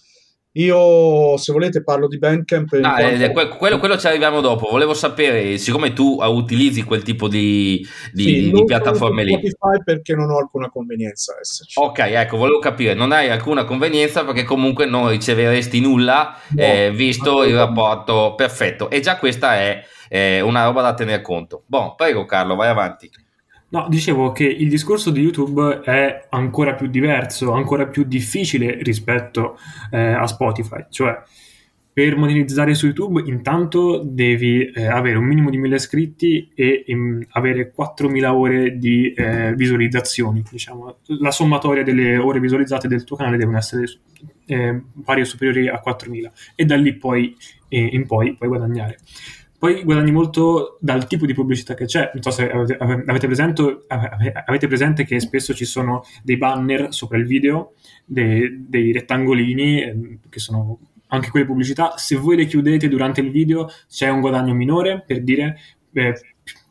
[0.58, 2.78] io, se volete, parlo di Bandcamp.
[2.82, 3.24] Ah, quanto...
[3.24, 4.68] eh, quello, quello, ci arriviamo dopo.
[4.70, 9.32] Volevo sapere, siccome tu utilizzi quel tipo di, di, sì, di piattaforme lì.
[9.32, 11.78] Spotify perché non ho alcuna convenienza a esserci.
[11.78, 12.94] Ok, ecco, volevo capire.
[12.94, 18.90] Non hai alcuna convenienza perché comunque non riceveresti nulla no, eh, visto il rapporto perfetto.
[18.90, 21.62] E già questa è eh, una roba da tenere conto.
[21.66, 23.08] Boh, prego Carlo, vai avanti.
[23.70, 29.59] No, dicevo che il discorso di YouTube è ancora più diverso, ancora più difficile rispetto
[29.90, 30.87] eh, a Spotify.
[30.88, 31.22] Cioè,
[31.98, 37.20] per monetizzare su YouTube intanto devi eh, avere un minimo di 1000 iscritti e um,
[37.31, 40.44] avere 4000 ore di eh, visualizzazioni.
[40.48, 40.98] Diciamo.
[41.18, 43.85] La sommatoria delle ore visualizzate del tuo canale devono essere
[44.46, 47.37] eh, pari o superiori a 4000 e da lì poi
[47.68, 48.98] eh, in poi puoi guadagnare.
[49.58, 52.12] Poi guadagni molto dal tipo di pubblicità che c'è.
[52.14, 57.26] Non so se avete, presente, avete presente, che spesso ci sono dei banner sopra il
[57.26, 61.94] video, dei, dei rettangolini, ehm, che sono anche quelle pubblicità.
[61.96, 65.58] Se voi le chiudete durante il video c'è un guadagno minore, per dire,
[65.92, 66.14] eh,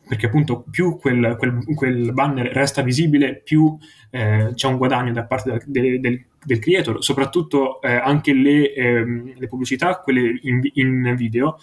[0.08, 3.78] perché appunto più quel, quel, quel, banner resta visibile, più
[4.12, 7.04] eh, c'è un guadagno da parte del, del, del creator.
[7.04, 11.58] Soprattutto eh, anche le, ehm, le, pubblicità, quelle in, in video,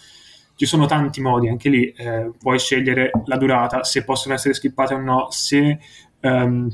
[0.55, 4.93] ci sono tanti modi, anche lì eh, puoi scegliere la durata, se possono essere skippate
[4.93, 5.79] o no, se
[6.21, 6.69] um,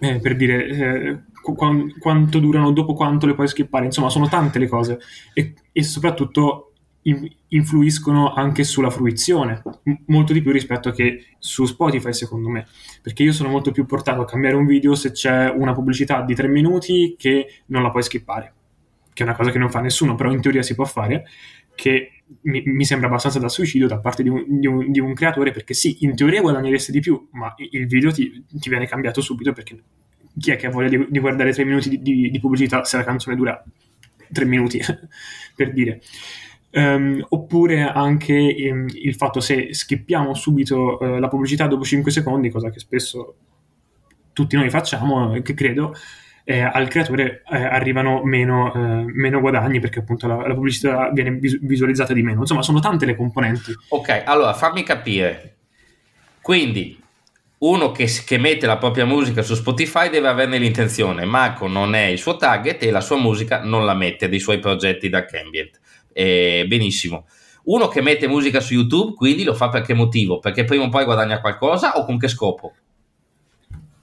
[0.00, 4.58] eh, per dire eh, qu- quanto durano, dopo quanto le puoi skippare, insomma sono tante
[4.58, 4.98] le cose
[5.32, 11.64] e, e soprattutto in- influiscono anche sulla fruizione, m- molto di più rispetto che su
[11.64, 12.66] Spotify secondo me,
[13.00, 16.34] perché io sono molto più portato a cambiare un video se c'è una pubblicità di
[16.34, 18.52] tre minuti che non la puoi skippare,
[19.12, 21.24] che è una cosa che non fa nessuno, però in teoria si può fare,
[21.76, 22.10] che
[22.42, 25.52] mi, mi, sembra abbastanza da suicidio da parte di un, di, un, di un, creatore
[25.52, 29.52] perché sì, in teoria guadagneresti di più, ma il video ti, ti viene cambiato subito
[29.52, 29.80] perché
[30.38, 33.36] chi è che ha voglia di, di guardare tre minuti di, pubblicità se la canzone
[33.36, 33.62] dura
[34.32, 34.80] tre minuti,
[35.54, 36.00] per dire.
[36.72, 42.50] Um, oppure anche um, il fatto se skippiamo subito uh, la pubblicità dopo 5 secondi,
[42.50, 43.36] cosa che spesso
[44.32, 45.94] tutti noi facciamo, che credo,
[46.48, 51.40] eh, al creatore eh, arrivano meno, eh, meno, guadagni perché appunto la, la, pubblicità viene
[51.40, 52.42] visualizzata di meno.
[52.42, 53.74] Insomma, sono tante le componenti.
[53.88, 55.56] Ok, allora fammi capire.
[56.40, 57.02] Quindi,
[57.58, 61.24] uno che, che, mette la propria musica su Spotify deve averne l'intenzione.
[61.24, 64.60] Marco non è il suo target e la sua musica non la mette dei suoi
[64.60, 65.80] progetti da ambient.
[66.12, 67.26] Eh, benissimo.
[67.64, 70.38] Uno che mette musica su YouTube, quindi lo fa per che motivo?
[70.38, 72.72] Perché prima o poi guadagna qualcosa o con che scopo?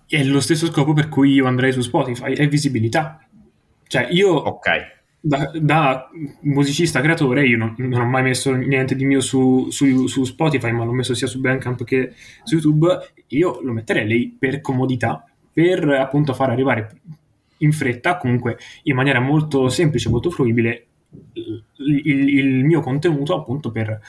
[0.08, 3.26] È lo stesso scopo per cui io andrei su Spotify, è visibilità.
[3.88, 4.82] Cioè io okay.
[5.20, 6.10] da, da,
[6.42, 10.72] musicista creatore io non, non, ho mai messo niente di mio su, su, su, Spotify,
[10.72, 12.14] ma l'ho messo sia su Bandcamp che
[12.44, 12.88] su YouTube,
[13.28, 17.02] io lo metterei lì per comodità, per appunto far arrivare
[17.58, 20.88] in fretta, comunque in maniera molto semplice, molto fruibile,
[21.34, 24.00] il, il, il mio contenuto appunto per,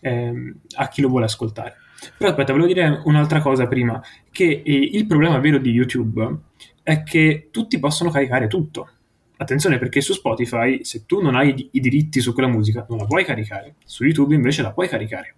[0.00, 1.76] ehm, a chi lo vuole ascoltare.
[2.16, 6.38] Però aspetta, volevo dire un'altra cosa prima, che eh, il problema vero di YouTube
[6.82, 8.88] è che tutti possono caricare tutto.
[9.36, 13.06] Attenzione perché su Spotify, se tu non hai i diritti su quella musica, non la
[13.06, 13.76] puoi caricare.
[13.84, 15.34] Su YouTube invece la puoi caricare.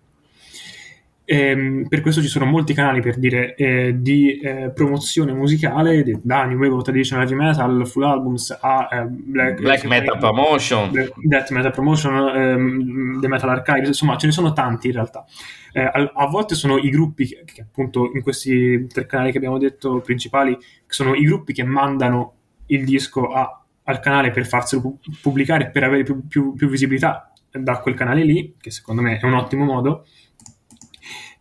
[1.24, 6.44] Ehm, per questo ci sono molti canali per dire eh, di eh, promozione musicale da
[6.44, 10.90] New Wave of Traditional Heavy Metal, Full Albums a eh, Black, Black Metal Promotion,
[11.22, 15.24] Death Metal Promotion, ehm, The Metal Archive, insomma ce ne sono tanti in realtà.
[15.72, 19.38] Eh, a, a, volte sono i gruppi che, che, appunto in questi tre canali che
[19.38, 20.56] abbiamo detto principali,
[20.86, 22.34] sono i gruppi che mandano
[22.66, 27.32] il disco a, al canale per farselo pu- pubblicare, per avere più, più, più visibilità
[27.50, 30.06] da quel canale lì, che secondo me è un ottimo modo.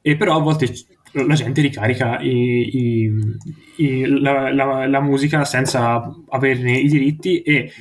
[0.02, 0.74] E però a volte
[1.13, 3.12] la gente ricarica i, i,
[3.78, 7.72] i, la, la, la, musica senza averne i diritti e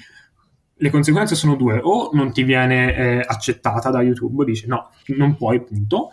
[0.75, 5.37] le conseguenze sono due, o non ti viene eh, accettata da YouTube, dice no, non
[5.37, 6.09] puoi, punto,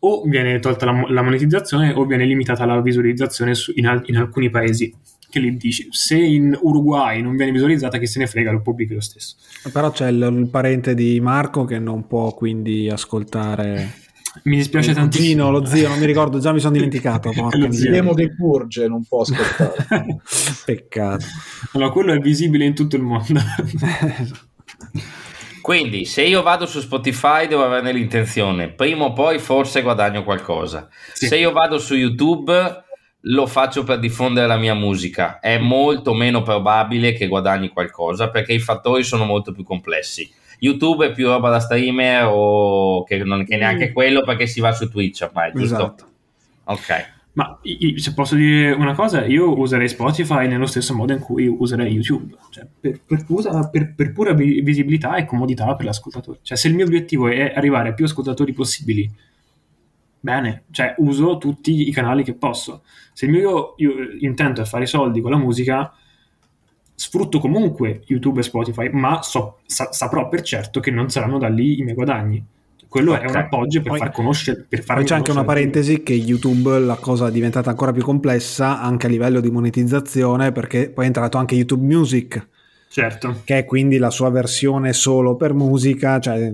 [0.00, 4.50] o viene tolta la, la monetizzazione o viene limitata la visualizzazione su, in, in, alcuni
[4.50, 4.94] paesi.
[5.30, 8.94] Che lì dici, se in Uruguay non viene visualizzata, che se ne frega, lo pubblichi
[8.94, 9.36] lo stesso.
[9.72, 14.08] Però c'è il, il parente di Marco che non può quindi ascoltare
[14.44, 15.50] mi dispiace tantissimo.
[15.50, 17.32] lo zio, non mi ricordo, già mi sono dimenticato.
[17.34, 20.20] lo zio dei Purge, non può ascoltare.
[20.64, 21.24] Peccato.
[21.72, 23.40] Allora, quello è visibile in tutto il mondo.
[25.60, 30.88] Quindi, se io vado su Spotify, devo avere l'intenzione, prima o poi forse guadagno qualcosa.
[31.12, 31.26] Sì.
[31.26, 32.84] Se io vado su YouTube,
[33.24, 35.38] lo faccio per diffondere la mia musica.
[35.40, 40.30] È molto meno probabile che guadagni qualcosa perché i fattori sono molto più complessi.
[40.60, 43.92] YouTube è più roba da streamer o che non è neanche mm.
[43.92, 45.74] quello perché si va su Twitch ormai, giusto?
[45.74, 46.04] Esatto.
[46.64, 47.18] Ok.
[47.32, 47.60] Ma
[47.96, 52.34] se posso dire una cosa, io userei Spotify nello stesso modo in cui userei YouTube,
[52.50, 56.40] cioè, per, per, pura, per, per, pura, visibilità e comodità per l'ascoltatore.
[56.42, 59.08] Cioè, se il mio obiettivo è arrivare a più ascoltatori possibili,
[60.18, 62.82] bene, cioè uso tutti i canali che posso.
[63.12, 65.94] Se il mio io, intento è fare soldi con la musica,
[66.96, 71.48] sfrutto comunque YouTube e Spotify, ma so, sa, saprò per certo che non saranno da
[71.48, 72.44] lì i miei guadagni
[72.90, 73.24] quello okay.
[73.24, 74.66] è un appoggio per poi, far conoscere.
[74.68, 78.02] Per far poi c'è anche una parentesi che YouTube la cosa è diventata ancora più
[78.02, 82.48] complessa anche a livello di monetizzazione perché poi è entrato anche YouTube Music.
[82.88, 83.42] Certo.
[83.44, 86.52] Che è quindi la sua versione solo per musica, cioè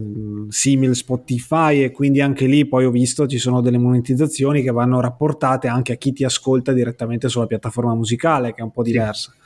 [0.51, 5.01] simile Spotify e quindi anche lì poi ho visto ci sono delle monetizzazioni che vanno
[5.01, 9.33] rapportate anche a chi ti ascolta direttamente sulla piattaforma musicale che è un po' diversa.
[9.33, 9.45] Sì.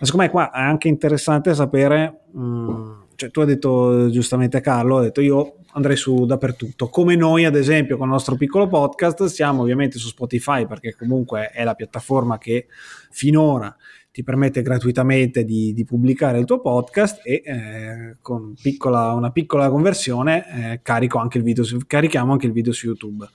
[0.00, 4.62] Ma secondo me qua è anche interessante sapere, mh, mm, cioè tu hai detto giustamente
[4.62, 6.88] Carlo, ha detto io andrei su dappertutto.
[6.88, 11.50] Come noi, ad esempio, con il nostro piccolo podcast, siamo ovviamente su Spotify perché comunque
[11.50, 12.66] è la piattaforma che
[13.10, 13.76] finora
[14.10, 19.68] ti permette gratuitamente di, di pubblicare il tuo podcast e eh, con piccola, una piccola
[19.68, 20.80] conversione eh,
[21.18, 23.28] anche video carichiamo anche il video su YouTube.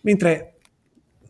[0.00, 0.56] Mentre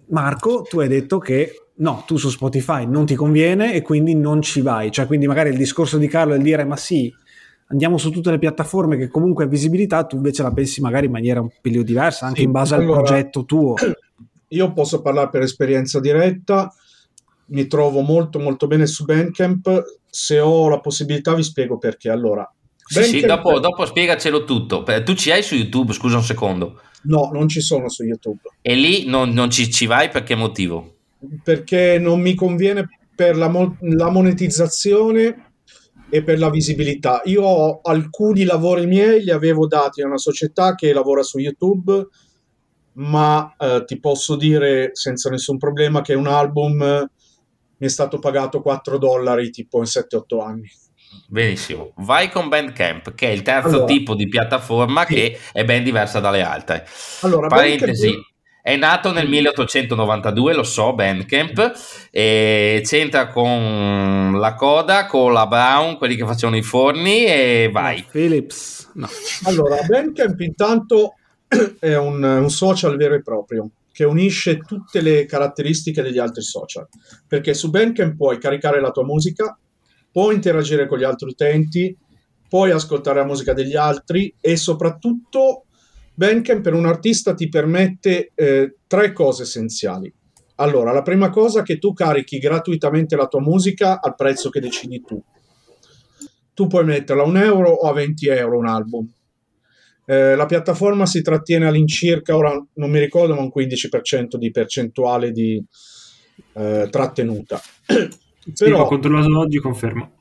[0.07, 4.41] Marco, tu hai detto che no, tu su Spotify non ti conviene e quindi non
[4.41, 4.91] ci vai.
[4.91, 7.15] Cioè, quindi magari il discorso di Carlo è il dire ma sì,
[7.69, 11.13] andiamo su tutte le piattaforme che comunque ha visibilità, tu invece la pensi magari in
[11.13, 13.75] maniera un pelino diversa, anche sì, in base allora, al progetto tuo.
[14.49, 16.73] Io posso parlare per esperienza diretta,
[17.47, 22.09] mi trovo molto molto bene su Bandcamp, se ho la possibilità vi spiego perché.
[22.09, 22.51] Allora,
[22.83, 24.83] sì, sì, dopo, dopo, spiegacelo tutto.
[25.05, 26.81] Tu ci hai su YouTube, scusa un secondo.
[27.03, 28.41] No, non ci sono su YouTube.
[28.63, 30.97] E lì non, non ci, ci, vai per che motivo?
[31.43, 35.48] Perché non mi conviene per la, mo- la monetizzazione
[36.11, 37.21] e per la visibilità.
[37.25, 42.07] Io ho alcuni lavori miei, li avevo dati a una società che lavora su YouTube,
[42.95, 46.77] ma eh, ti posso dire senza nessun problema che un album
[47.81, 50.71] mi è stato pagato 4 dollari tipo in 7-8 anni.
[51.29, 55.15] Benissimo, vai con Bandcamp, che è il terzo allora, tipo di piattaforma sì.
[55.15, 56.87] che è ben diversa dalle altre.
[57.23, 58.07] Allora, Parentesi.
[58.07, 58.37] Bandcamp
[58.69, 61.73] è nato nel 1892, lo so, Bandcamp,
[62.11, 68.01] e c'entra con la Coda, con la Brown, quelli che facevano i forni e vai.
[68.01, 68.91] No, Philips.
[68.93, 69.09] No.
[69.45, 71.15] Allora, Bandcamp intanto
[71.81, 76.87] è un, un social vero e proprio che unisce tutte le caratteristiche degli altri social,
[77.27, 79.59] perché su Bandcamp puoi caricare la tua musica,
[80.13, 81.97] puoi interagire con gli altri utenti,
[82.47, 85.63] puoi ascoltare la musica degli altri e soprattutto
[86.19, 90.13] Bandcamp per un artista ti permette eh, tre cose essenziali.
[90.57, 94.59] Allora, la prima cosa è che tu carichi gratuitamente la tua musica al prezzo che
[94.59, 95.23] decidi tu.
[96.55, 99.09] Tu puoi metterla a un euro o a 20 euro un album.
[100.07, 105.31] Eh, la piattaforma si trattiene all'incirca, ora non mi ricordo, ma un 15% di percentuale
[105.31, 105.65] di
[106.55, 107.61] eh, trattenuta.
[107.85, 110.15] Sì, Però, ho controllato oggi, confermo.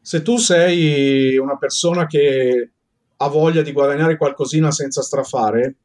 [0.00, 2.70] Se tu sei una persona che
[3.16, 5.76] ha voglia di guadagnare qualcosina senza strafare,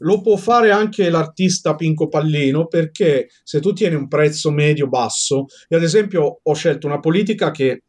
[0.00, 5.46] lo può fare anche l'artista Pinco Pallino perché se tu tieni un prezzo medio basso,
[5.68, 7.84] e ad esempio ho scelto una politica che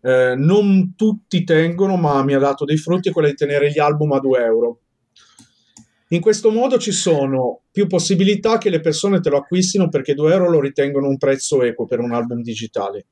[0.00, 4.12] eh, non tutti tengono, ma mi ha dato dei frutti, quella di tenere gli album
[4.12, 4.80] a 2 euro.
[6.10, 10.32] In questo modo ci sono più possibilità che le persone te lo acquistino perché 2
[10.32, 13.06] euro lo ritengono un prezzo equo per un album digitale.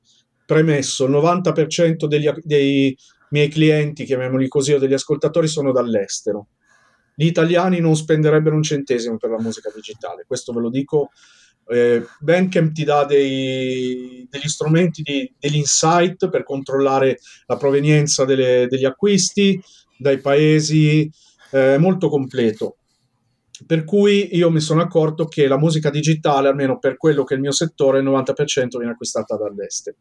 [0.47, 2.97] Premesso, il 90% degli, dei
[3.29, 6.47] miei clienti, chiamiamoli così, o degli ascoltatori sono dall'estero.
[7.15, 11.09] Gli italiani non spenderebbero un centesimo per la musica digitale, questo ve lo dico.
[11.69, 18.67] Eh, Bandcamp ti dà dei, degli strumenti, di, degli insight per controllare la provenienza delle,
[18.69, 19.59] degli acquisti
[19.97, 21.09] dai paesi,
[21.49, 22.77] è eh, molto completo.
[23.65, 27.37] Per cui io mi sono accorto che la musica digitale, almeno per quello che è
[27.37, 29.97] il mio settore, il 90% viene acquistata dall'estero.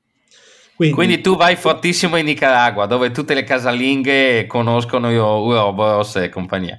[0.77, 6.79] Quindi, Quindi, tu vai fortissimo in Nicaragua, dove tutte le casalinghe conoscono Uroboros e compagnia.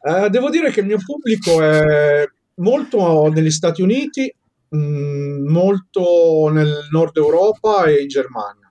[0.00, 2.26] Uh, devo dire che il mio pubblico è
[2.56, 4.34] molto negli Stati Uniti,
[4.70, 8.70] mh, mm, molto nel nord Europa e in Germania.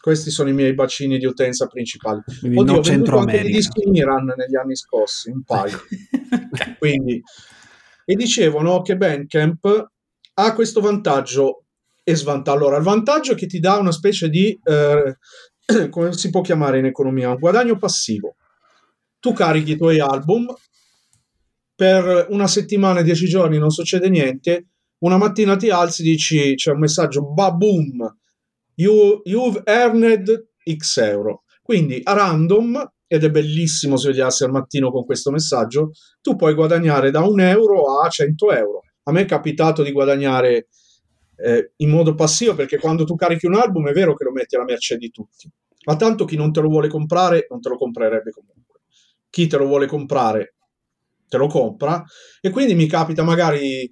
[0.00, 2.22] Questi sono i miei bacini di utenza principali.
[2.40, 5.82] Quindi Oddio, ho venduto anche dei dischi in Iran negli anni scorsi, un paio.
[6.78, 7.22] Quindi,
[8.04, 9.88] e dicevano che Bandcamp
[10.34, 11.66] ha questo vantaggio
[12.02, 12.56] e svantaggio.
[12.56, 15.16] Allora, il vantaggio è che ti dà una specie di eh,
[15.90, 17.30] come si può chiamare in economia?
[17.30, 18.36] Un guadagno passivo.
[19.18, 20.46] Tu carichi i tuoi album,
[21.74, 24.68] per una settimana, dieci giorni non succede niente,
[25.00, 28.18] una mattina ti alzi, dici, c'è un messaggio, baboom,
[28.74, 31.44] you, you've earned X euro.
[31.62, 37.10] Quindi a random, ed è bellissimo svegliarsi al mattino con questo messaggio, tu puoi guadagnare
[37.10, 38.80] da un euro a 100 euro.
[39.04, 40.68] A me è capitato di guadagnare
[41.42, 44.56] eh, in modo passivo perché quando tu carichi un album è vero che lo metti
[44.56, 45.50] alla merce di tutti,
[45.84, 48.80] ma tanto chi non te lo vuole comprare non te lo comprerebbe comunque.
[49.30, 50.54] Chi te lo vuole comprare
[51.28, 52.04] te lo compra
[52.40, 53.90] e quindi mi capita magari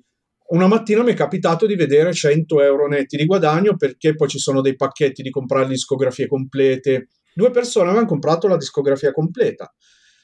[0.48, 4.38] una mattina mi è capitato di vedere 100 euro netti di guadagno perché poi ci
[4.38, 7.08] sono dei pacchetti di comprare discografie complete.
[7.34, 9.72] Due persone avevano comprato la discografia completa.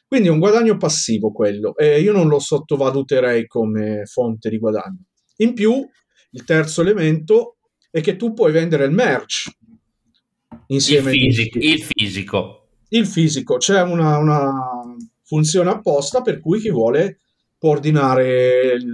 [0.06, 5.04] Quindi è un guadagno passivo quello e io non lo sottovaluterei come fonte di guadagno.
[5.38, 5.86] In più,
[6.34, 7.56] il terzo elemento
[7.90, 9.50] è che tu puoi vendere il merch
[10.68, 11.58] insieme il fisico.
[11.58, 12.68] Il fisico.
[12.88, 13.56] Il fisico.
[13.56, 14.52] C'è una, una
[15.22, 17.18] funzione apposta per cui chi vuole
[17.58, 18.92] può ordinare il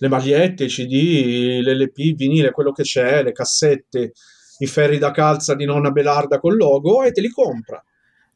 [0.00, 4.12] le magliette, i CD, l'LP, il vinile, quello che c'è, le cassette,
[4.58, 7.82] i ferri da calza di nonna Belarda col logo e te li compra.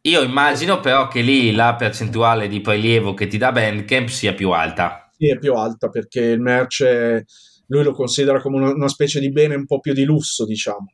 [0.03, 4.51] Io immagino però che lì la percentuale di prelievo che ti dà Bandcamp sia più
[4.51, 5.04] alta.
[5.16, 7.27] Sì, è più alta perché il merce
[7.68, 10.92] lui lo considera come una, una specie di bene un po' più di lusso, diciamo.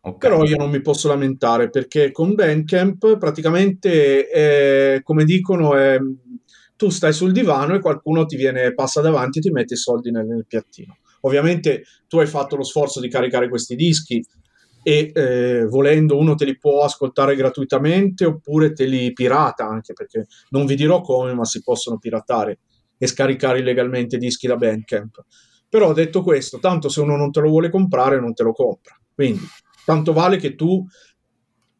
[0.00, 0.18] Okay.
[0.18, 5.98] Però io non mi posso lamentare perché con Bandcamp praticamente, è, come dicono, è
[6.76, 10.10] tu stai sul divano e qualcuno ti viene, passa davanti e ti mette i soldi
[10.10, 10.98] nel, nel piattino.
[11.22, 14.24] Ovviamente tu hai fatto lo sforzo di caricare questi dischi
[14.82, 20.26] e eh, volendo uno te li può ascoltare gratuitamente oppure te li pirata anche perché
[20.50, 22.60] non vi dirò come ma si possono piratare
[22.98, 25.24] e scaricare illegalmente dischi da Bandcamp
[25.68, 28.98] però detto questo tanto se uno non te lo vuole comprare non te lo compra
[29.14, 29.44] quindi
[29.84, 30.84] tanto vale che tu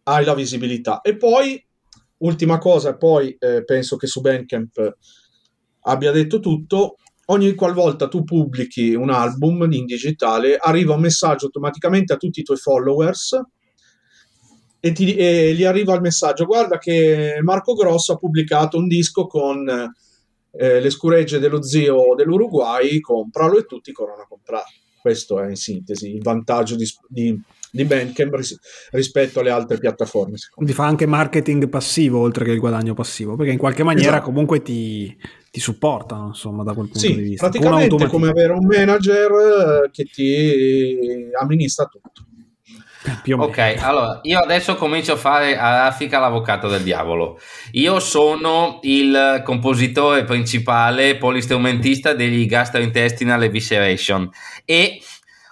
[0.05, 1.67] hai la visibilità e poi
[2.19, 4.97] Ultima cosa, poi eh, penso che su Bandcamp
[5.81, 6.97] abbia detto tutto.
[7.27, 12.43] Ogni qualvolta tu pubblichi un album in digitale, arriva un messaggio automaticamente a tutti i
[12.45, 13.41] tuoi followers
[14.79, 19.27] e, ti, e gli arriva il messaggio: Guarda, che Marco Grosso ha pubblicato un disco
[19.27, 19.67] con
[20.59, 24.65] eh, le scuregge dello zio dell'Uruguay, compralo e tutti corrono a comprare.
[25.01, 27.41] Questo è in sintesi il vantaggio di, di
[27.77, 28.59] di Bandcamp ris-
[28.91, 30.37] rispetto alle altre piattaforme.
[30.55, 34.25] Quindi fa anche marketing passivo oltre che il guadagno passivo, perché in qualche maniera esatto.
[34.25, 35.15] comunque ti,
[35.51, 37.49] ti supporta, insomma, da quel punto sì, di vista.
[37.49, 42.26] Praticamente è come avere un manager eh, che ti amministra tutto.
[43.37, 47.39] Ok, allora io adesso comincio a fare a raffica l'avvocato del diavolo.
[47.73, 54.29] Io sono il compositore principale, polistrumentista degli Gastrointestinal Evisceration
[54.65, 55.01] e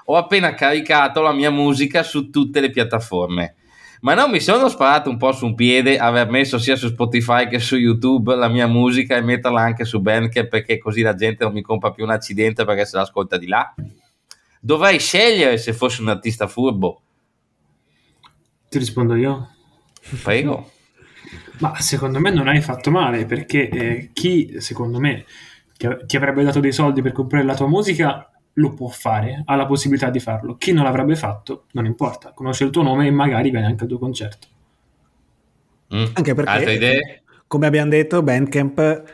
[0.07, 3.57] ho appena caricato la mia musica su tutte le piattaforme.
[4.01, 7.49] Ma non mi sono sparato un po' su un piede aver messo sia su Spotify
[7.49, 11.45] che su YouTube la mia musica e metterla anche su Bandcamp perché così la gente
[11.45, 13.75] non mi compra più un accidente perché se l'ascolta di là?
[14.61, 17.04] Dovrei scegliere se fossi un artista furbo.
[18.75, 19.51] Ti rispondo io?
[20.25, 20.69] Prego.
[21.61, 25.27] Ma secondo me non hai fatto male perché eh, chi, secondo me,
[25.77, 29.67] ti avrebbe dato dei soldi per comprare la tua musica lo può fare, ha la
[29.67, 30.57] possibilità di farlo.
[30.57, 33.89] Chi non l'avrebbe fatto, non importa, conosce il tuo nome e magari viene anche al
[33.89, 34.49] tuo concerto.
[35.95, 36.07] Mm.
[36.15, 39.05] Anche perché, come abbiamo detto, Bandcamp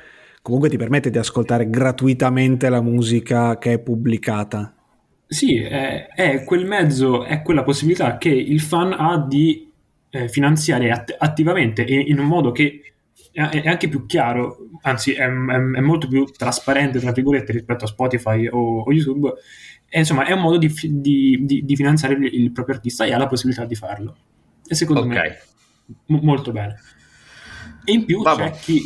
[0.40, 4.74] comunque ti permette di ascoltare gratuitamente la musica che è pubblicata.
[5.32, 9.70] Sì, è, è quel mezzo, è quella possibilità che il fan ha di
[10.10, 12.94] eh, finanziare att- attivamente e in un modo che
[13.30, 17.86] è anche più chiaro, anzi è, è, è, molto più trasparente, tra virgolette, rispetto a
[17.86, 19.32] Spotify o, o YouTube.
[19.88, 23.12] E, insomma, è un modo di, di, di, di, finanziare il, il proprio artista e
[23.12, 24.16] ha la possibilità di farlo.
[24.66, 25.28] E secondo okay.
[25.28, 25.38] me
[26.06, 26.74] m- molto bene.
[27.84, 28.50] E in più Vabbè.
[28.50, 28.82] c'è chi,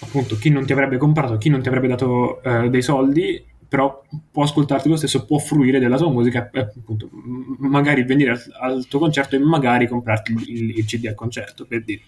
[0.00, 4.02] appunto, chi non ti avrebbe comprato, chi non ti avrebbe dato eh, dei soldi, però
[4.30, 7.08] può ascoltarti lo stesso, può fruire della tua musica, e, appunto,
[7.56, 11.82] magari venire al, al, tuo concerto e magari comprarti il, il CD al concerto, per
[11.82, 12.02] dire.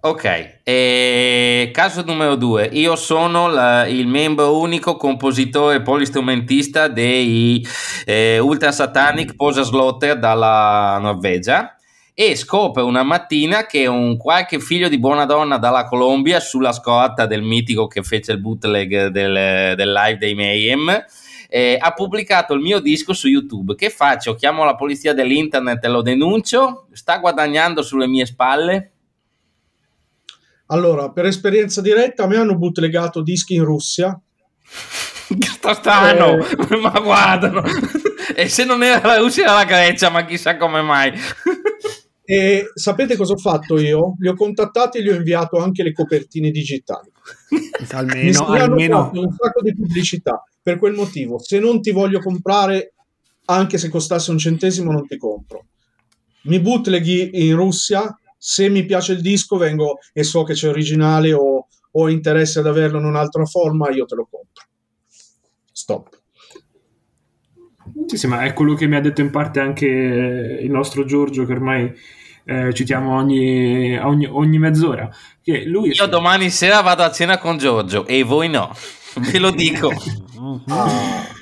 [0.00, 7.62] Ok, e caso numero due, io sono la, il membro unico compositore polistrumentista dei
[8.06, 11.73] eh, Ultra Satanic Posa Slaughter dalla Norvegia
[12.16, 17.26] e scopro una mattina che un qualche figlio di buona donna dalla Colombia sulla scorta
[17.26, 21.04] del mitico che fece il bootleg del, del live dei Mayhem
[21.48, 23.74] eh, ha pubblicato il mio disco su YouTube.
[23.74, 24.34] Che faccio?
[24.34, 26.86] Chiamo la polizia dell'internet e lo denuncio?
[26.92, 28.92] Sta guadagnando sulle mie spalle?
[30.66, 34.18] Allora, per esperienza diretta, a me hanno bootlegato dischi in Russia.
[34.64, 36.76] Sto strano, eh...
[36.80, 37.62] ma guardano.
[38.34, 41.12] e se non era la Russia era la Grecia, ma chissà come mai.
[42.26, 44.16] E sapete cosa ho fatto io?
[44.18, 47.10] Li ho contattati e gli ho inviato anche le copertine digitali.
[47.92, 49.10] almeno, Mi almeno...
[49.12, 51.38] un sacco di pubblicità per quel motivo.
[51.38, 52.94] Se non ti voglio comprare,
[53.46, 55.66] anche se costasse un centesimo, non ti compro.
[56.44, 61.32] Mi bootleghi in Russia, se mi piace il disco vengo e so che c'è originale
[61.34, 64.64] o ho interesse ad averlo in un'altra forma, io te lo compro.
[65.70, 66.22] Stop.
[68.06, 71.44] Sì, sì, ma è quello che mi ha detto in parte anche il nostro Giorgio,
[71.44, 71.92] che ormai
[72.44, 75.08] eh, citiamo ogni, ogni, ogni, mezz'ora.
[75.42, 78.74] Che lui Io domani sera vado a cena con Giorgio e voi no,
[79.32, 79.90] ve lo dico.
[80.68, 81.32] ah.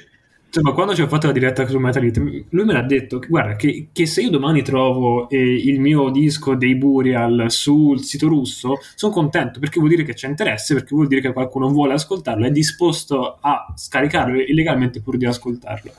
[0.52, 2.18] Cioè, ma quando ci ho fatto la diretta su Metal Hit,
[2.50, 6.56] lui me l'ha detto, guarda, che, che se io domani trovo eh, il mio disco
[6.56, 11.06] dei Burial sul sito russo, sono contento, perché vuol dire che c'è interesse, perché vuol
[11.06, 15.90] dire che qualcuno vuole ascoltarlo, è disposto a scaricarlo illegalmente pur di ascoltarlo.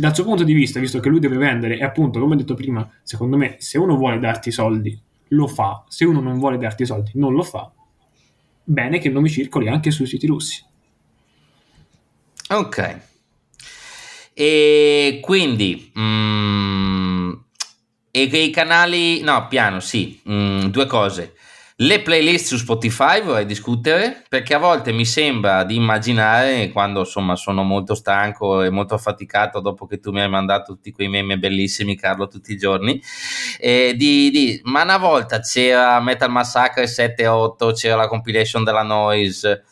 [0.00, 2.54] Dal suo punto di vista, visto che lui deve vendere, e appunto, come ho detto
[2.54, 4.96] prima, secondo me, se uno vuole darti i soldi,
[5.30, 7.68] lo fa, se uno non vuole darti i soldi, non lo fa,
[8.62, 10.64] bene che non mi circoli anche sui siti russi.
[12.50, 13.00] Ok.
[14.34, 15.90] E quindi...
[15.98, 17.32] Mm,
[18.12, 19.20] e i canali...
[19.22, 20.20] No, piano, sì.
[20.30, 21.34] Mm, due cose.
[21.80, 27.36] Le playlist su Spotify vorrei discutere perché a volte mi sembra di immaginare quando insomma
[27.36, 31.38] sono molto stanco e molto affaticato dopo che tu mi hai mandato tutti quei meme
[31.38, 33.00] bellissimi Carlo tutti i giorni
[33.60, 39.62] eh, di, di, ma una volta c'era Metal Massacre 7-8 c'era la compilation della Noise.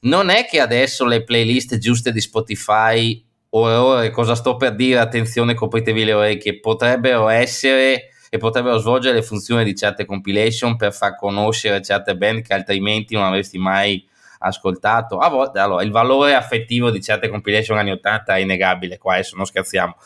[0.00, 4.98] Non è che adesso le playlist giuste di Spotify, ora ora cosa sto per dire,
[4.98, 10.94] attenzione, copritevi le orecchie, potrebbero essere e potrebbero svolgere le funzioni di certe compilation per
[10.94, 14.08] far conoscere certe band che altrimenti non avresti mai
[14.38, 15.18] ascoltato.
[15.18, 19.36] A volte, allora, il valore affettivo di certe compilation anni 80 è innegabile, qua adesso
[19.36, 19.96] non scherziamo.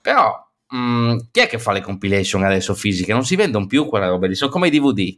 [0.00, 0.34] Però,
[0.70, 3.12] mh, mm, chi è che fa le compilation adesso fisiche?
[3.12, 5.14] Non si vendono più quella roba lì, sono come i DVD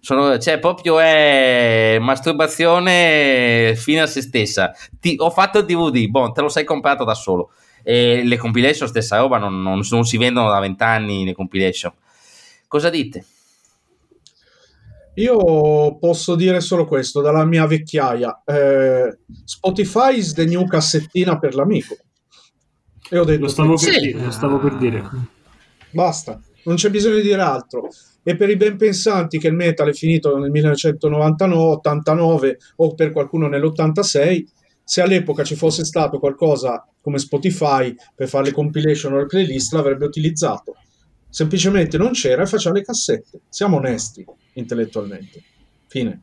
[0.00, 4.72] sono, cioè, proprio è masturbazione fino a se stessa.
[4.98, 7.50] Ti, ho fatto il DVD, boh, te lo sei comprato da solo.
[7.82, 11.92] E le compilation, stessa roba, non, non, non si vendono da vent'anni le compilation.
[12.66, 13.24] Cosa dite?
[15.14, 18.42] Io posso dire solo questo, dalla mia vecchiaia.
[18.44, 21.96] Eh, Spotify is the new cassettina per l'amico.
[23.08, 23.42] E ho detto...
[23.42, 24.00] Lo stavo, per, sì.
[24.00, 25.08] dire, lo stavo per dire.
[25.90, 27.88] Basta, non c'è bisogno di dire altro
[28.22, 33.46] e per i ben pensanti che il metal è finito nel 1989 o per qualcuno
[33.46, 34.44] nell'86,
[34.82, 39.74] se all'epoca ci fosse stato qualcosa come Spotify per fare le compilation o le playlist
[39.74, 40.74] l'avrebbe utilizzato.
[41.36, 43.40] Semplicemente non c'era e faceva le cassette.
[43.50, 44.24] Siamo onesti
[44.54, 45.42] intellettualmente.
[45.86, 46.22] Fine.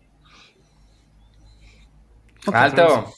[2.46, 3.14] Alto.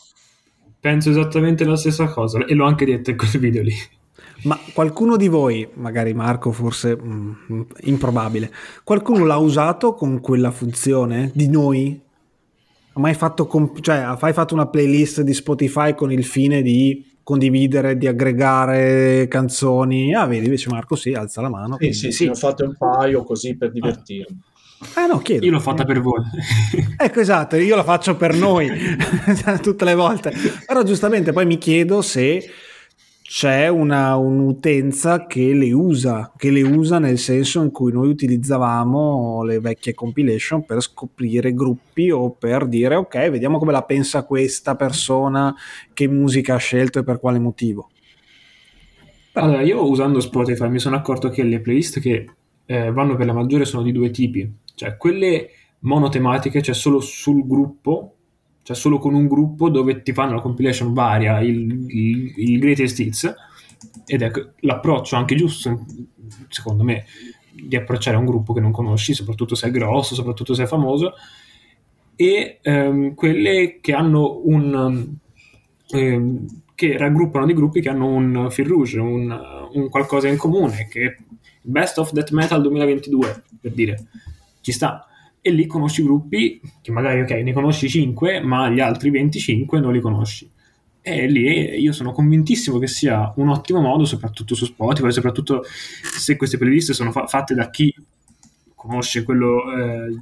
[0.77, 3.73] Penso esattamente la stessa cosa e l'ho anche detto in quel video lì.
[4.43, 8.51] Ma qualcuno di voi, magari Marco forse mh, mm, improbabile,
[8.83, 11.97] qualcuno l'ha usato con quella funzione di noi?
[12.91, 16.61] Ha mai fatto, comp- cioè, ha mai fatto una playlist di Spotify con il fine
[16.61, 20.13] di condividere, di aggregare canzoni?
[20.13, 21.76] Ah, vedi, invece Marco sì, alza la mano.
[21.80, 24.39] Sì, sì, sì, ho fatto un paio così per divertirmi.
[24.93, 25.43] Ah no, chiedo.
[25.43, 26.21] Io l'ho fatta per voi.
[26.97, 28.69] ecco, esatto, io la faccio per noi
[29.61, 30.32] tutte le volte.
[30.65, 32.47] Però giustamente poi mi chiedo se
[33.28, 39.41] c'è una, un'utenza che le usa, che le usa nel senso in cui noi utilizzavamo
[39.43, 44.76] le vecchie compilation per scoprire gruppi o per dire ok, vediamo come la pensa questa
[44.76, 45.55] persona,
[45.91, 47.89] che musica ha scelto e per quale motivo.
[49.34, 52.30] Allora, io usando Spotify mi sono accorto che le playlist che
[52.67, 55.49] eh, vanno per la maggiore sono di due tipi, cioè quelle
[55.80, 58.14] monotematiche, cioè solo sul gruppo,
[58.66, 62.97] cioè solo con un gruppo dove ti fanno la compilation varia, il, il, il greatest
[62.97, 63.32] hits,
[64.07, 65.86] ed è l'approccio anche giusto,
[66.47, 67.05] secondo me,
[67.51, 71.13] di approcciare un gruppo che non conosci, soprattutto se è grosso, soprattutto se è famoso,
[72.16, 75.16] e ehm, quelle che hanno un...
[75.91, 80.88] Ehm, che raggruppano dei gruppi che hanno un fil rouge, un, un qualcosa in comune,
[80.89, 81.18] che
[81.61, 84.07] Best of Death Metal 2022, per dire,
[84.61, 85.07] ci sta
[85.47, 89.93] e lì conosci gruppi che magari, ok, ne conosci 5, ma gli altri 25 non
[89.93, 90.49] li conosci.
[91.01, 96.35] E lì io sono convintissimo che sia un ottimo modo, soprattutto su Spotify, soprattutto se
[96.35, 97.93] queste playlist sono fa- fatte da chi
[98.73, 100.17] conosce quello eh,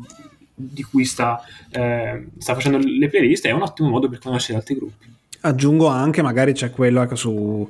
[0.53, 4.75] di cui sta, eh, sta facendo le playlist, è un ottimo modo per conoscere altri
[4.75, 5.05] gruppi.
[5.45, 7.69] Aggiungo anche, magari c'è quello ecco, su,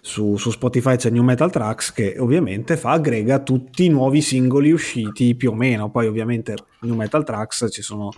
[0.00, 4.72] su, su, Spotify, c'è New Metal Tracks che ovviamente fa, aggrega tutti i nuovi singoli
[4.72, 5.90] usciti più o meno.
[5.90, 8.10] Poi ovviamente New Metal Tracks ci sono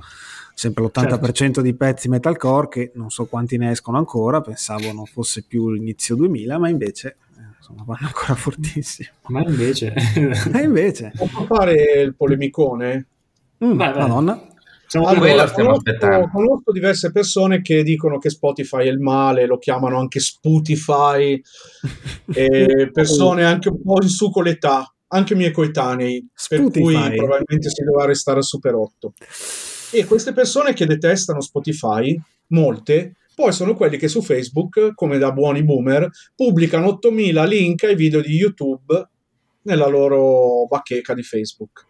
[0.55, 1.61] sempre l'80% certo.
[1.63, 6.15] di pezzi metalcore che non so quanti ne escono ancora, pensavo non fosse più l'inizio
[6.15, 7.17] 2000, ma invece
[7.59, 9.09] insomma, vanno ancora fortissimo.
[9.29, 9.95] Ma invece...
[10.55, 11.13] e invece...
[11.17, 13.07] Posso fare il polemicone?
[13.65, 14.03] Mm, vai, vai.
[14.03, 14.47] Madonna.
[14.99, 20.21] Allora, conosco, conosco, diverse persone che dicono che Spotify è il male, lo chiamano anche
[20.21, 21.41] Spotify,
[22.35, 26.71] e persone anche un po' in su con l'età, anche miei coetanei, Spotify.
[26.71, 29.13] per cui probabilmente si dovrà restare a Super 8.
[29.93, 32.19] E queste persone che detestano Spotify,
[32.49, 37.95] molte, poi sono quelli che su Facebook, come da buoni boomer, pubblicano 8000 link ai
[37.95, 39.09] video di YouTube
[39.63, 41.87] nella loro bacheca di Facebook.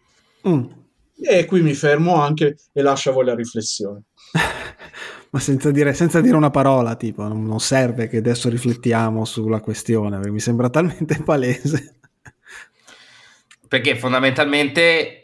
[0.47, 0.82] Mm.
[1.21, 4.03] E qui mi fermo anche e lascio a voi la riflessione.
[5.29, 10.17] Ma senza dire, senza dire, una parola, tipo, non serve che adesso riflettiamo sulla questione,
[10.17, 11.95] perché mi sembra talmente palese.
[13.67, 15.22] Perché fondamentalmente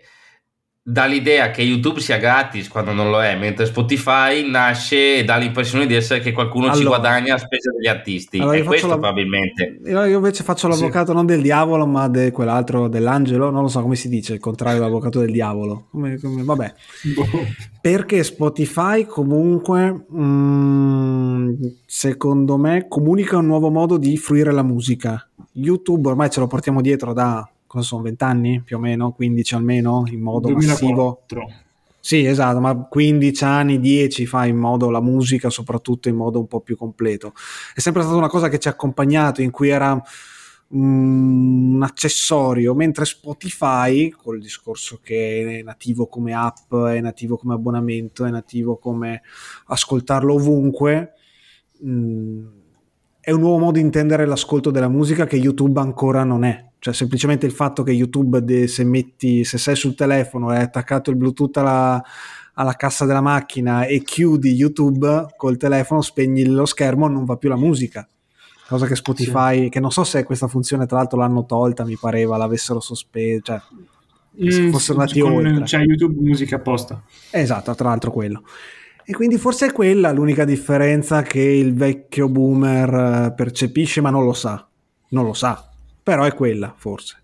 [0.89, 5.85] dall'idea che YouTube sia gratis quando non lo è, mentre Spotify nasce e dà l'impressione
[5.85, 8.39] di essere che qualcuno allora, ci guadagna a spese degli artisti.
[8.39, 8.93] Allora è questo la...
[8.93, 9.79] probabilmente.
[9.85, 11.13] Io, invece faccio l'avvocato sì.
[11.13, 14.79] non del diavolo, ma di quell'altro dell'angelo, non lo so come si dice, il contrario
[14.79, 15.87] dell'avvocato del diavolo.
[15.91, 16.73] Come, come, vabbè.
[17.15, 17.27] Boh.
[17.81, 21.53] Perché Spotify comunque, mh, mm,
[21.85, 25.23] secondo me, comunica un nuovo modo di fruire la musica.
[25.53, 29.53] YouTube ormai ce lo portiamo dietro da cosa sono, 20 anni più o meno, 15
[29.53, 31.41] almeno, in modo 2004.
[31.41, 31.53] massivo.
[31.99, 36.47] Sì, esatto, ma 15 anni, 10 fa in modo la musica, soprattutto in modo un
[36.47, 37.33] po' più completo.
[37.73, 39.93] È sempre stata una cosa che ci ha accompagnato, in cui era
[40.75, 47.53] mm, un accessorio, mentre Spotify, col discorso che è nativo come app, è nativo come
[47.53, 49.21] abbonamento, è nativo come
[49.67, 51.13] ascoltarlo ovunque,
[51.85, 52.47] mm,
[53.19, 56.93] è un nuovo modo di intendere l'ascolto della musica che YouTube ancora non è cioè
[56.93, 61.09] semplicemente il fatto che YouTube de, se metti se sei sul telefono e hai attaccato
[61.09, 62.01] il bluetooth alla,
[62.53, 67.49] alla, cassa della macchina e chiudi YouTube col telefono spegni lo schermo non va più
[67.49, 68.07] la musica.
[68.67, 69.69] Cosa che Spotify sì.
[69.69, 73.61] che non so se questa funzione tra l'altro l'hanno tolta mi pareva l'avessero sospesa
[74.37, 75.63] cioè mm, fossero andati oltre.
[75.63, 77.03] c'è YouTube musica apposta.
[77.31, 78.43] Esatto tra l'altro quello.
[79.03, 84.23] E quindi forse è quella l'unica differenza che il vecchio boomer eh, percepisce ma non
[84.23, 84.65] lo sa.
[85.09, 85.68] Non lo sa
[86.09, 87.17] però è quella forse.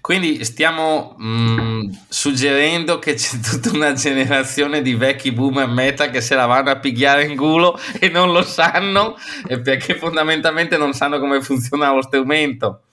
[0.00, 6.22] Quindi stiamo mh, mm, suggerendo che c'è tutta una generazione di vecchi boomer meta che
[6.22, 9.16] se la vanno a pigliare in culo e non lo sanno
[9.62, 12.84] perché fondamentalmente non sanno come funziona lo strumento.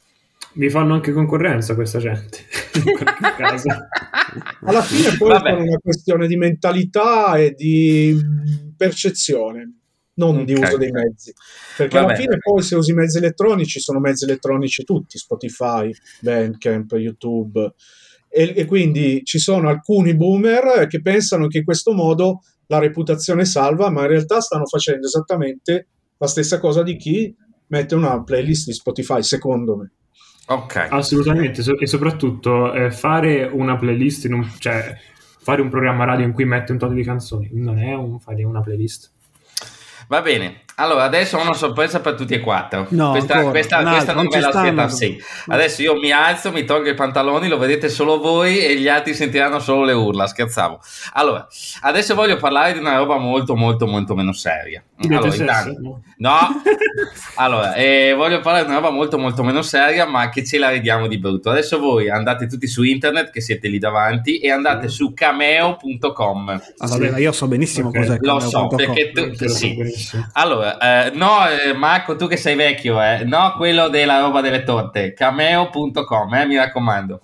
[0.55, 2.39] Mi fanno anche concorrenza questa gente.
[4.65, 8.13] Alla fine poi è una questione di mentalità e di
[8.75, 9.80] percezione
[10.15, 10.45] non okay.
[10.45, 11.33] di uso dei mezzi.
[11.77, 12.13] Perché Vabbè.
[12.13, 17.73] alla fine poi se usi mezzi elettronici sono mezzi elettronici tutti, Spotify, Bandcamp, YouTube.
[18.29, 23.43] E, e, quindi ci sono alcuni boomer che pensano che in questo modo la reputazione
[23.43, 25.87] salva, ma in realtà stanno facendo esattamente
[26.17, 27.35] la stessa cosa di chi
[27.67, 29.91] mette una playlist di Spotify, secondo me.
[30.47, 30.87] Ok.
[30.89, 34.95] Assolutamente, e soprattutto eh, fare una playlist, un, cioè
[35.39, 38.43] fare un programma radio in cui mette un tot di canzoni, non è un, fare
[38.43, 39.11] una playlist.
[40.11, 42.87] Va bene, allora adesso ho una sorpresa per tutti e quattro.
[42.89, 45.21] No, questa, questa, no, questa non, non me l'aspetta sì.
[45.47, 49.13] Adesso io mi alzo, mi tolgo i pantaloni, lo vedete solo voi e gli altri
[49.13, 50.27] sentiranno solo le urla.
[50.27, 50.79] Scherzavo.
[51.13, 51.47] Allora,
[51.81, 54.83] adesso voglio parlare di una roba molto, molto, molto meno seria.
[55.09, 56.37] Allora, intanto, no,
[57.35, 60.69] allora, eh, voglio parlare di una roba molto, molto meno seria, ma che ce la
[60.69, 61.49] ridiamo di brutto.
[61.49, 66.61] Adesso voi andate tutti su internet, che siete lì davanti, e andate su cameo.com.
[66.77, 68.01] Allora, io so benissimo okay.
[68.01, 68.17] cos'è.
[68.21, 69.77] Lo so, perché tu, sì.
[70.33, 74.63] Allora, eh, no, eh, Marco, tu che sei vecchio, eh, no, quello della roba delle
[74.63, 77.21] torte, cameo.com, eh, mi raccomando.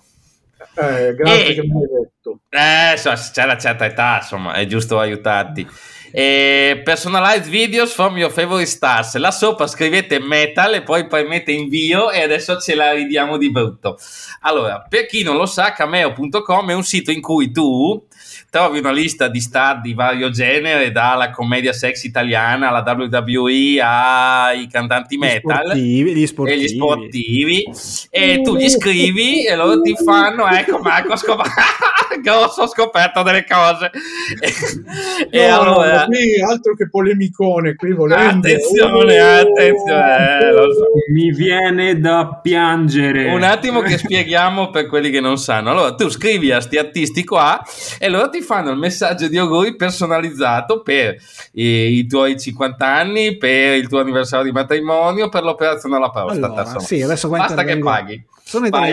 [0.74, 2.40] Eh, grazie e, che mi hai detto.
[2.48, 5.66] Eh, so, c'è una certa età, insomma, è giusto aiutarti.
[6.10, 9.16] E personalized videos from your favorite stars.
[9.16, 13.98] Là sopra scrivete metal e poi premete invio e adesso ce la ridiamo di brutto.
[14.40, 18.06] Allora, per chi non lo sa, cameo.com è un sito in cui tu
[18.50, 24.66] trovi una lista di star di vario genere, dalla commedia sex italiana alla WWE ai
[24.68, 26.54] cantanti metal gli sportivi, gli sportivi.
[26.54, 27.64] e gli sportivi.
[28.10, 31.46] e tu gli scrivi e loro ti fanno ecco Marco scop-
[32.22, 33.90] grosso scoperto delle cose.
[35.30, 38.46] E, no, allora qui altro che polemicone qui volendo.
[38.46, 40.86] Attenzione oh, attenzione oh, so.
[41.12, 43.30] mi viene da piangere.
[43.30, 45.70] Un attimo che spieghiamo per quelli che non sanno.
[45.70, 47.62] Allora tu scrivi a sti artisti qua
[47.98, 51.16] e loro ti ti fanno il messaggio di auguri personalizzato per
[51.52, 56.60] i, i, tuoi 50 anni, per il tuo anniversario di matrimonio, per l'operazione alla prostate.
[56.60, 58.24] Allora, sì, adesso Basta che paghi.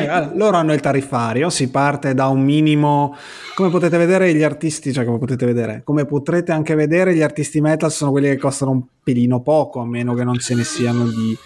[0.10, 3.16] Allora, loro hanno il tariffario, si parte da un minimo,
[3.54, 7.62] come potete vedere gli artisti, cioè come potete vedere, come potrete anche vedere gli artisti
[7.62, 11.06] metal sono quelli che costano un pelino poco, a meno che non ce ne siano
[11.06, 11.38] di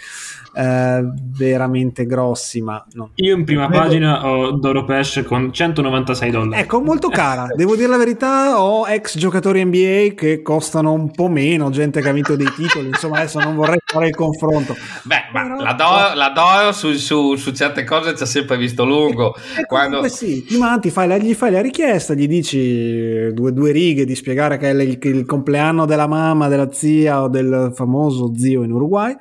[0.53, 1.01] eh,
[1.37, 3.11] veramente grossi, ma no.
[3.15, 6.61] Io in prima pagina ho Doro Pesh con 196 dollari.
[6.61, 7.47] Ecco, molto cara.
[7.55, 12.09] Devo dire la verità, ho ex giocatori NBA che costano un po' meno, gente che
[12.09, 14.75] ha vinto dei titoli, insomma adesso non vorrei fare il confronto.
[15.03, 15.55] Beh, Però...
[15.55, 19.35] ma la Doro, la Doro su, su, su, certe cose ci ha sempre visto lungo.
[19.57, 20.07] E, quando...
[20.07, 24.15] sì, ti mandi, fai la, gli fai la richiesta, gli dici due, due righe di
[24.15, 28.71] spiegare che è il, il compleanno della mamma, della zia o del famoso zio in
[28.71, 29.15] Uruguay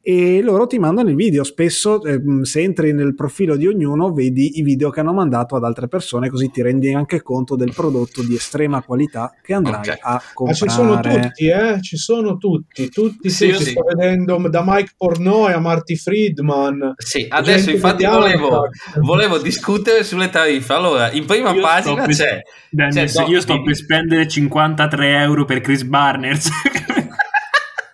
[0.00, 1.44] e loro ti mandano il video.
[1.44, 5.64] Spesso eh, se entri nel profilo di ognuno vedi i video che hanno mandato ad
[5.64, 9.98] altre persone, così ti rendi anche conto del prodotto di estrema qualità che andrai okay.
[10.00, 10.64] a comprare.
[10.64, 11.82] Ma ci sono tutti, eh?
[11.82, 13.64] Ci sono tutti, tutti, sì, tutti.
[13.64, 13.70] Sì.
[13.70, 16.94] Sto vedendo da Mike Pornoy a Marty Friedman.
[16.96, 18.68] Sì, adesso infatti volevo,
[19.00, 20.72] volevo, discutere sulle tariffe.
[20.72, 22.42] Allora, in prima io pagina c'è...
[22.70, 26.48] Per, c'è io sto per spendere 53 euro per Chris Barners.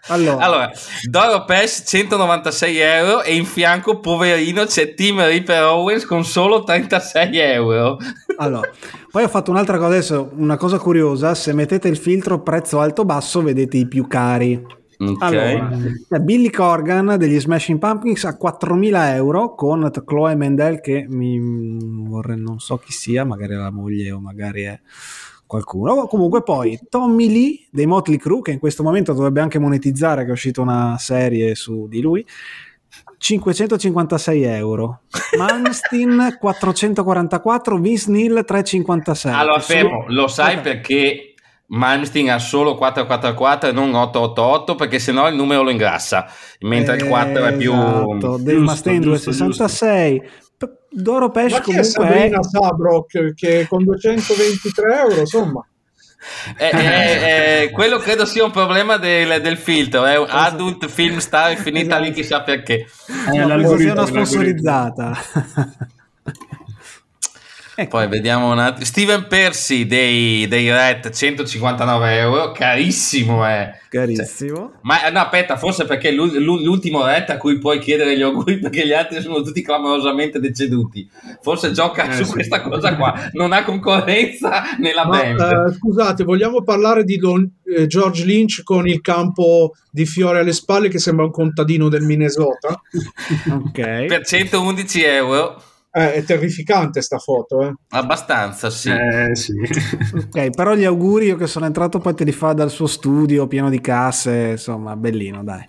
[0.09, 0.70] Allora, allora
[1.09, 7.38] Doro Pesh 196 euro e in fianco, poverino, c'è Team Reaper Owens con solo 36
[7.38, 7.96] euro.
[8.36, 8.68] Allora,
[9.11, 13.42] poi ho fatto un'altra cosa adesso, una cosa curiosa, se mettete il filtro prezzo alto-basso
[13.42, 14.82] vedete i più cari.
[14.96, 15.57] Okay.
[15.59, 21.38] Allora, Billy Corgan degli Smashing Pumpkins a 4.000 euro con Chloe Mendel che mi
[22.07, 24.80] vorrei, non so chi sia, magari è la moglie o magari è
[25.55, 26.07] qualcuno.
[26.07, 30.30] Comunque poi Tommy Lee dei Motley Crue, che in questo momento dovrebbe anche monetizzare, che
[30.30, 32.24] è uscita una serie su di lui,
[33.18, 35.02] 556 euro.
[35.38, 39.32] Malmsteen 444, Vince Neil 356.
[39.32, 40.62] Allora, fermo, lo sai okay.
[40.62, 41.34] perché
[41.66, 46.26] Malmsteen ha solo 444 e non 888 perché sennò il numero lo ingrassa,
[46.61, 47.72] mentre eh, il 4 è più...
[47.72, 50.22] Esatto, Dave Mustaine 266,
[50.90, 52.42] Doro Pesce comunque è Sabrina è...
[52.42, 55.66] Sabrok che con 223 euro insomma?
[56.57, 60.55] Eh, eh, eh, quello credo sia un problema del, del filtro è un esatto.
[60.55, 62.02] adult film star finita esatto.
[62.02, 62.86] lì chissà perché.
[63.30, 65.12] È no, una sponsorizzata
[67.77, 67.99] Ecco.
[67.99, 68.85] Poi vediamo un attimo.
[68.85, 73.72] Steven Percy dei, dei Red 159 euro, carissimo è.
[73.72, 73.83] Eh.
[73.89, 74.57] Carissimo.
[74.57, 78.87] Cioè, ma no, aspetta, forse perché l'ultimo Red a cui puoi chiedere gli auguri perché
[78.87, 81.09] gli altri sono tutti clamorosamente deceduti.
[81.41, 82.33] Forse gioca eh, su sì.
[82.33, 85.41] questa cosa qua, non ha concorrenza nella ma, band.
[85.41, 90.53] Uh, scusate, vogliamo parlare di Don, eh, George Lynch con il campo di fiore alle
[90.53, 92.81] spalle che sembra un contadino del Minnesota?
[93.51, 94.07] ok.
[94.07, 95.62] Per 111 euro.
[95.97, 97.72] Eh, è terrificante sta foto, eh.
[97.90, 98.90] Abbastanza, sì.
[98.90, 99.53] Eh, sì.
[100.12, 103.47] ok, però gli auguri io che sono entrato poi te li fa dal suo studio
[103.47, 105.64] pieno di casse, insomma, bellino, dai.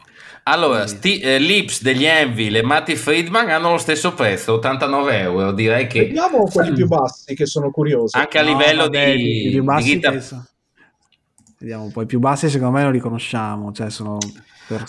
[0.46, 5.52] Allora, sti, eh, Lips degli Envy e Matty Friedman hanno lo stesso prezzo, 89 euro,
[5.52, 6.08] direi che...
[6.08, 8.18] Vediamo quelli più bassi che sono curiosi.
[8.18, 9.50] Anche a no, livello vabbè, di...
[9.52, 10.08] più bassi di
[11.60, 14.18] Vediamo un po' i più bassi secondo me lo riconosciamo, cioè sono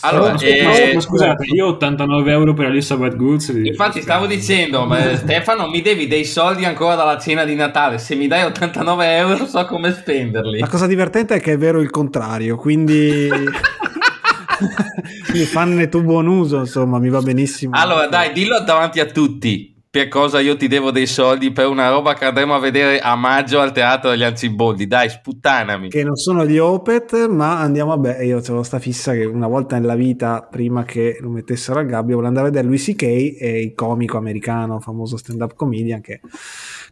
[0.00, 3.48] allora, eh, scusate, io ho 89 euro per Elizabeth Goods.
[3.48, 7.98] Infatti, stavo dicendo, Stefano, mi devi dei soldi ancora dalla cena di Natale.
[7.98, 10.60] Se mi dai 89 euro, so come spenderli.
[10.60, 13.28] La cosa divertente è che è vero il contrario, quindi.
[15.28, 17.76] quindi fanne tu buon uso, insomma, mi va benissimo.
[17.76, 21.88] Allora, dai, dillo davanti a tutti per cosa io ti devo dei soldi per una
[21.88, 24.86] roba che andremo a vedere a maggio al teatro degli Anziboldi.
[24.86, 25.88] Dai, sputtanami.
[25.88, 29.46] Che non sono gli Opet, ma andiamo a beh, io avevo sta fissa che una
[29.46, 33.02] volta nella vita, prima che lo mettessero al gabbio, volevo andare a vedere Louis C.K.
[33.04, 36.20] il comico americano, famoso stand-up comedian che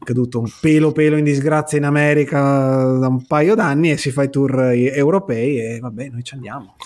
[0.04, 4.22] caduto un pelo pelo in disgrazia in America da un paio d'anni e si fa
[4.22, 6.76] i tour europei e vabbè, noi ci andiamo.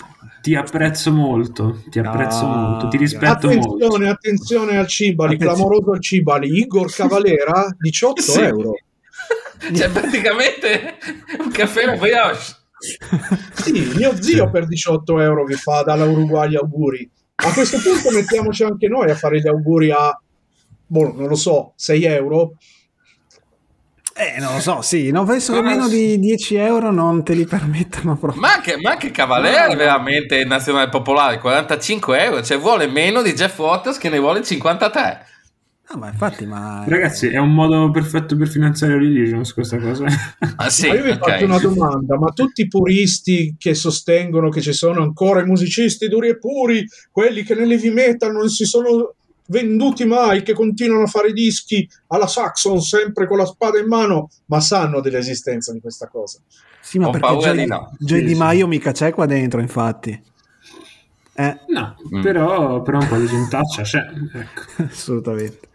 [0.41, 4.09] Ti apprezzo molto, ti apprezzo ah, molto, ti rispetto attenzione, molto.
[4.09, 5.55] Attenzione al Cibali, attenzione.
[5.55, 8.39] clamoroso al Cibali, Igor Cavalera, 18 sì.
[8.39, 8.73] euro.
[9.59, 10.95] Cioè, praticamente
[11.37, 12.57] un caffè la brioche.
[13.55, 17.09] Sì, mio zio per 18 euro vi fa dalla Uruguay auguri.
[17.35, 20.17] A questo punto mettiamoci anche noi a fare gli auguri a,
[20.85, 22.53] boh, non lo so, 6 euro.
[24.19, 27.45] Eh, non lo so, sì, non penso che meno di 10 euro non te li
[27.45, 28.41] permettano proprio.
[28.41, 33.31] Ma anche, ma anche Cavaliere è veramente nazionale popolare, 45 euro, cioè vuole meno di
[33.31, 35.25] Jeff Waters che ne vuole 53.
[35.91, 36.83] No, ma infatti, ma...
[36.85, 40.05] Ragazzi, è un modo perfetto per finanziare Religions questa cosa.
[40.57, 41.31] Ah, sì, ma io vi okay.
[41.31, 46.09] faccio una domanda, ma tutti i puristi che sostengono che ci sono ancora i musicisti
[46.09, 49.15] duri e puri, quelli che nell'heavy metal non si sono
[49.49, 54.29] venduti mai, che continuano a fare dischi alla Saxon sempre con la spada in mano,
[54.45, 56.39] ma sanno dell'esistenza di questa cosa.
[56.81, 57.95] Sì, ma Ho perché Joy, di, no.
[57.99, 58.69] Joy sì, Di Maio sì.
[58.69, 60.19] mica c'è qua dentro, infatti.
[61.33, 61.57] Eh.
[61.67, 62.21] No, mm.
[62.21, 64.03] però, però, un po' di gentaccia c'è.
[64.33, 64.83] Ecco.
[64.89, 65.69] Assolutamente.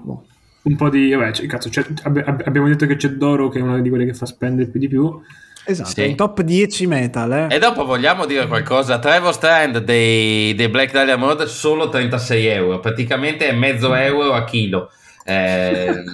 [0.00, 0.24] Boh.
[0.62, 1.10] Un po' di...
[1.10, 1.70] Vabbè, cioè, cazzo,
[2.02, 4.88] abbiamo detto che c'è Doro, che è una di quelle che fa spendere più di
[4.88, 5.20] più.
[5.64, 6.08] Esatto, sì.
[6.08, 7.32] in top 10 metal.
[7.32, 7.54] Eh.
[7.54, 8.98] E dopo vogliamo dire qualcosa.
[8.98, 14.44] Trevor Strand dei, dei Black Dahlia Murder solo 36 euro, praticamente è mezzo euro a
[14.44, 14.90] chilo.
[15.24, 16.04] Eh...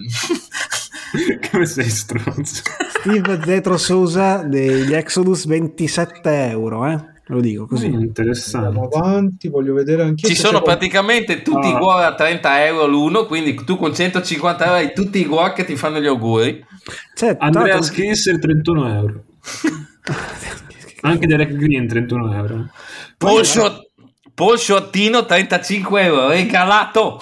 [1.50, 2.62] Come sei stronzo?
[3.00, 7.16] Steve Zetro Sousa degli Exodus 27 euro, eh?
[7.30, 7.88] Lo dico così.
[7.88, 8.68] Mm, interessante.
[8.68, 11.70] Andiamo avanti, voglio vedere anche Ci sono praticamente tutti ah.
[11.70, 15.52] i guar a 30 euro l'uno, quindi tu con 150 euro hai tutti i guar
[15.52, 16.64] che ti fanno gli auguri.
[17.14, 17.86] Cioè, Andrea tanto...
[17.86, 19.24] Skinser 31 euro.
[21.02, 22.70] anche Derek Green 31 euro.
[23.16, 23.90] Paul, Shot...
[24.34, 27.20] Paul Shottino 35 euro, regalato.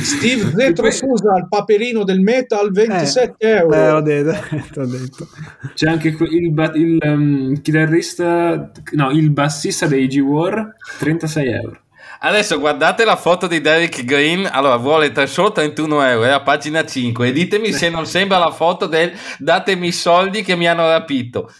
[0.00, 5.28] Steve Zetro Susa al paperino del metal 27 eh, euro eh, ho detto, ho detto.
[5.74, 11.80] c'è anche il, il um, chitarrista no il bassista dei G-War 36 euro
[12.20, 14.48] Adesso guardate la foto di Derek Green.
[14.50, 17.28] Allora, vuole solo 31 euro, è a pagina 5.
[17.28, 21.52] E ditemi se non sembra la foto del datemi i soldi che mi hanno rapito.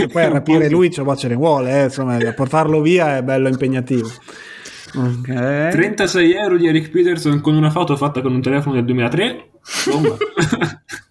[0.00, 4.10] e poi a rapire lui ce ne vuole, eh, insomma, portarlo via è bello impegnativo.
[4.94, 5.70] Okay.
[5.72, 9.50] 36 euro di Eric Peterson con una foto fatta con un telefono del 2003.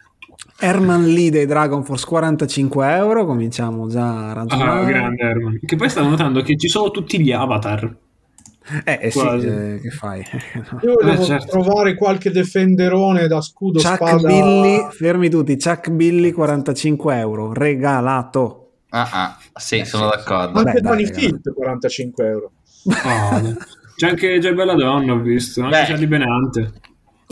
[0.57, 3.25] Herman Lee dei Dragon Force 45 euro.
[3.25, 4.79] Cominciamo già a ragionare.
[4.79, 5.59] Ah, grande Herman.
[5.65, 7.95] Che poi stavo notando che ci sono tutti gli avatar.
[8.83, 10.23] Eh, eh sì, eh, che fai?
[10.81, 11.47] Io volevo eh, certo.
[11.47, 14.27] trovare qualche defenderone da scudo Chuck spada.
[14.27, 15.55] Billy, fermi tutti.
[15.57, 18.61] Chuck Billy 45 euro, regalato.
[18.89, 20.59] Ah, ah sì, eh, sono d'accordo.
[20.59, 22.51] Anche Tony Fit 45 euro.
[22.87, 23.55] Oh,
[23.95, 25.83] c'è anche Già Bella Donna, ho visto, anche.
[25.85, 26.73] Charlie Benante.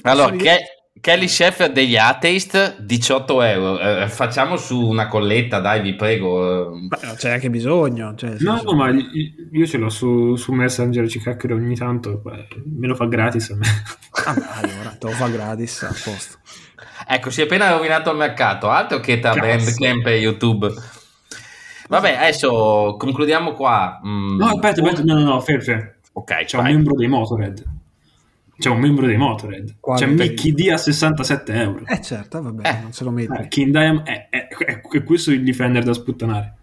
[0.03, 0.59] Allora, che,
[1.03, 3.77] Kelly Chef degli Atheist 18 euro.
[3.77, 6.71] Eh, facciamo su una colletta, dai, vi prego.
[6.87, 8.15] Ma c'è anche bisogno.
[8.15, 12.21] Cioè, no, no, ma io ce l'ho su, su Messenger, ci chiacchiero ogni tanto.
[12.23, 12.47] Beh,
[12.79, 13.65] me lo fa gratis a me.
[14.25, 16.37] Ah, allora, te lo fa gratis a posto.
[17.05, 18.69] Ecco, si è appena rovinato il mercato.
[18.69, 20.71] Altro che tra Bandcamp e YouTube.
[21.89, 23.99] Vabbè, adesso concludiamo qua.
[24.07, 24.37] Mm.
[24.37, 25.95] No, aspetta, aspetta, no, no, no, fermo.
[26.13, 26.67] Ok, c'è vai.
[26.67, 27.81] un membro dei Motorhead.
[28.57, 29.75] C'è un membro dei Motorhead.
[29.79, 29.99] Quale?
[29.99, 31.85] C'è Mickey D a 67 euro.
[31.85, 32.81] Eh certo, vabbè, eh.
[32.81, 33.33] non se lo metti.
[33.33, 36.55] Eh, King Diamond è, è, è, è, questo il difender da sputtanare.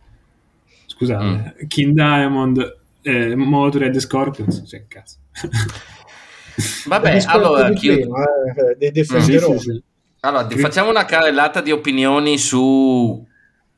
[0.86, 1.66] Scusate, mm.
[1.66, 5.16] King Diamond, eh, Motorhead Scorpions, cioè cazzo.
[6.86, 8.14] Vabbè, allora, chiudo.
[8.16, 9.52] Eh, dei difenderò.
[9.52, 9.56] Mm.
[9.56, 9.82] Sì, sì, sì.
[10.20, 13.26] Allora, facciamo una carrellata di opinioni su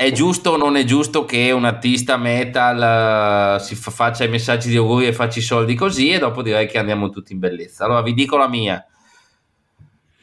[0.05, 4.29] è giusto o non è giusto che un artista metal uh, si fa, faccia i
[4.29, 7.39] messaggi di auguri e faccia i soldi così e dopo direi che andiamo tutti in
[7.39, 7.85] bellezza.
[7.85, 8.85] Allora vi dico la mia.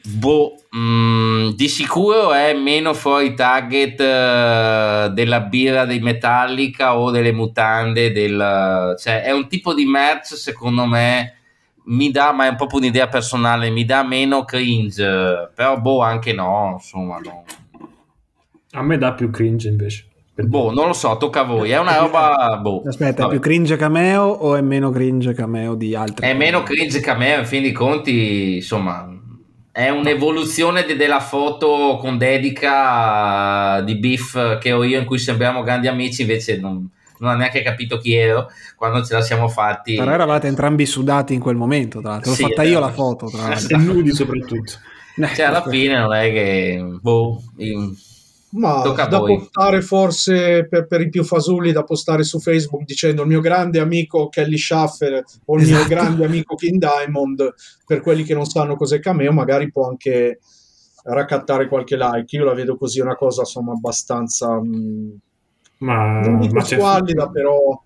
[0.02, 7.10] Boh, mh, mm, di sicuro è meno fuori target uh, della birra dei Metallica o
[7.10, 11.36] delle mutande del, cioè è un tipo di merch secondo me
[11.86, 16.72] mi dà, ma è proprio un'idea personale, mi dà meno cringe, però boh anche no,
[16.74, 17.44] insomma no
[18.72, 20.04] a me dà più cringe invece.
[20.34, 21.70] Boh, non lo so, tocca a voi.
[21.70, 22.58] È una roba.
[22.62, 22.82] Boh.
[22.86, 23.26] Aspetta, Vabbè.
[23.26, 26.26] è più cringe cameo o è meno cringe cameo di altri?
[26.26, 29.08] È meno cringe cameo, in fin dei conti, insomma,
[29.70, 35.62] è un'evoluzione de- della foto con dedica di Biff che ho io, in cui sembriamo
[35.62, 39.96] grandi amici, invece non, non ha neanche capito chi ero quando ce la siamo fatti.
[39.96, 42.30] Però eravate entrambi sudati in quel momento, tra l'altro.
[42.30, 43.76] L'ho sì, fatta io la foto, tra l'altro.
[43.76, 44.72] E nudi soprattutto.
[45.34, 46.82] Cioè, alla fine non è che.
[47.02, 47.42] Boh.
[47.56, 47.94] In
[48.52, 53.22] ma Tocca da postare forse per, per, i più fasulli da postare su Facebook dicendo
[53.22, 55.78] il mio grande amico Kelly Schaffer o il esatto.
[55.78, 57.54] mio grande amico King Diamond
[57.86, 60.40] per quelli che non sanno cos'è cameo magari può anche
[61.02, 62.36] raccattare qualche like.
[62.36, 65.10] Io la vedo così una cosa insomma abbastanza mh, mm,
[65.78, 67.80] ma, non dico squallida però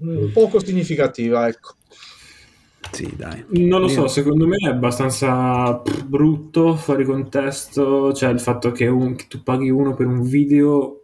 [0.00, 1.74] mh, mm, poco significativa ecco
[2.94, 3.44] sì, dai.
[3.48, 9.16] Non lo so, secondo me è abbastanza brutto fuori contesto, cioè il fatto che, un,
[9.16, 11.00] che tu paghi uno per un video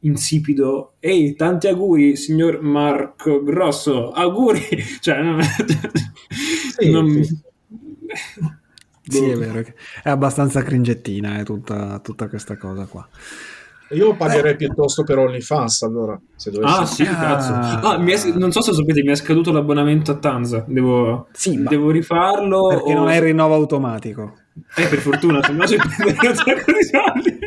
[0.00, 0.94] insipido.
[1.00, 4.60] Ehi, tanti auguri, signor Marco Grosso, auguri!
[5.00, 5.40] Cioè, non...
[5.42, 7.24] sì, non...
[7.24, 7.40] Sì.
[9.02, 9.60] sì, è vero,
[10.02, 13.08] è abbastanza cringettina eh, tutta, tutta questa cosa qua.
[13.90, 16.20] Io pagherei piuttosto per OnlyFans allora.
[16.36, 17.16] Se ah, sì, ah.
[17.16, 17.52] cazzo.
[17.52, 20.64] Ah, è, non so se sapete, mi è scaduto l'abbonamento a Tanza.
[20.66, 22.68] Devo, sì, devo rifarlo.
[22.68, 22.98] Perché o...
[22.98, 24.34] non è il rinnovo automatico.
[24.76, 27.38] Eh, per fortuna, se no ci prenderei un sacco di soldi.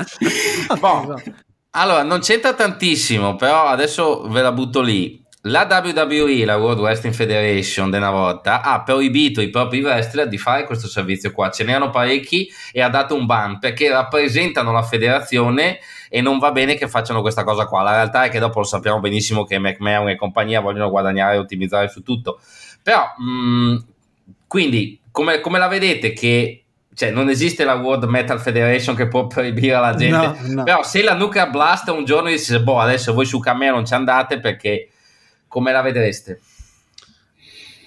[0.80, 1.22] boh.
[1.70, 7.14] Allora, non c'entra tantissimo, però adesso ve la butto lì la WWE, la World Wrestling
[7.14, 11.50] Federation, di una volta ha proibito i propri wrestler di fare questo servizio qua.
[11.50, 15.78] Ce n'erano parecchi e ha dato un ban perché rappresentano la federazione
[16.10, 17.82] e non va bene che facciano questa cosa qua.
[17.82, 21.38] La realtà è che dopo lo sappiamo benissimo che McMahon e compagnia vogliono guadagnare e
[21.38, 22.38] ottimizzare su tutto.
[22.82, 23.76] Però, mh, mm,
[24.46, 29.26] quindi, come, come la vedete che cioè non esiste la World Metal Federation che può
[29.26, 30.16] proibire alla gente,
[30.48, 30.62] no, no.
[30.64, 33.94] però se la Nuclear Blast un giorno dice, boh, adesso voi su Cameo non ci
[33.94, 34.88] andate perché
[35.50, 36.40] come la vedreste?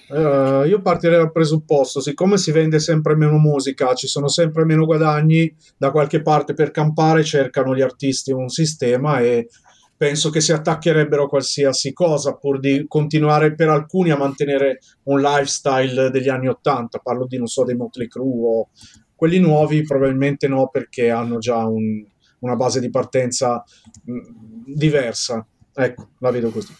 [0.06, 4.84] Uh, io partirei dal presupposto, siccome si vende sempre meno musica, ci sono sempre meno
[4.84, 9.48] guadagni, da qualche parte per campare cercano gli artisti un sistema e
[9.96, 15.22] penso che si attaccherebbero a qualsiasi cosa pur di continuare per alcuni a mantenere un
[15.22, 18.68] lifestyle degli anni Ottanta, parlo di non so dei Motley Crue o
[19.14, 22.04] quelli nuovi probabilmente no perché hanno già un,
[22.40, 23.64] una base di partenza
[24.04, 24.20] mh, mm,
[24.66, 25.46] diversa.
[25.72, 26.72] Ecco, la vedo così.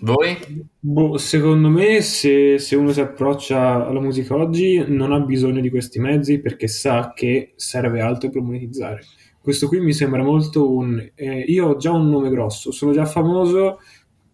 [0.00, 0.36] Voi?
[0.78, 5.70] Boh, secondo me, se, se, uno si approccia alla musica oggi, non ha bisogno di
[5.70, 9.02] questi mezzi perché sa che serve altro per monetizzare.
[9.40, 11.10] Questo qui mi sembra molto un.
[11.14, 13.78] Eh, io ho già un nome grosso, sono già famoso,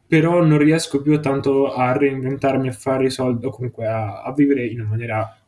[0.06, 4.32] però non riesco più tanto a reinventarmi, a fare i soldi o comunque a, a
[4.32, 5.38] vivere in una maniera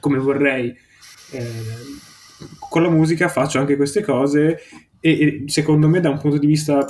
[0.00, 0.74] come vorrei.
[1.32, 1.44] Eh,
[2.70, 4.60] con la musica faccio anche queste cose
[5.00, 6.86] e, e secondo me, da un punto di vista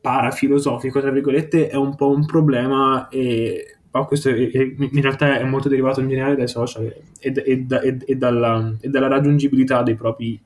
[0.00, 5.44] parafilosofico, tra virgolette, è un po' un problema e ma questo è, in realtà è
[5.44, 10.38] molto derivato in generale dai social e, e, e, e dalla, dalla, raggiungibilità dei propri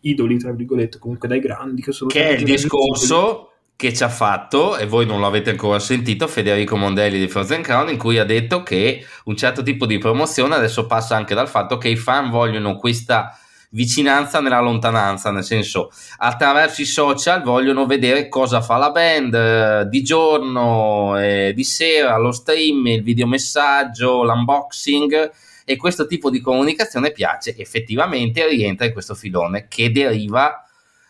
[0.00, 2.10] idoli, tra virgolette, comunque dai grandi che sono...
[2.10, 6.76] Che è il discorso che ci ha fatto, e voi non l'avete ancora sentito, Federico
[6.76, 10.86] Mondelli di Frozen Crown, in cui ha detto che un certo tipo di promozione adesso
[10.86, 13.38] passa anche dal fatto che i fan vogliono questa
[13.70, 19.86] vicinanza nella lontananza, nel senso attraverso i social vogliono vedere cosa fa la band eh,
[19.88, 25.30] di giorno, eh, di sera, lo stream, il videomessaggio, l'unboxing
[25.64, 30.64] e questo tipo di comunicazione piace, effettivamente rientra in questo filone che deriva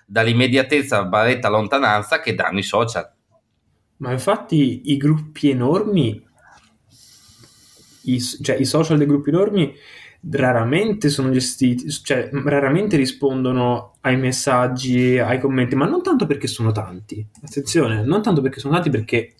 [0.04, 3.08] dall'immediatezza barretta lontananza che danno i social.
[3.98, 6.26] Ma infatti i gruppi enormi,
[8.02, 9.74] i, cioè i social dei gruppi enormi
[10.30, 16.72] raramente sono gestiti, cioè raramente rispondono ai messaggi, ai commenti, ma non tanto perché sono
[16.72, 19.34] tanti, attenzione, non tanto perché sono tanti, perché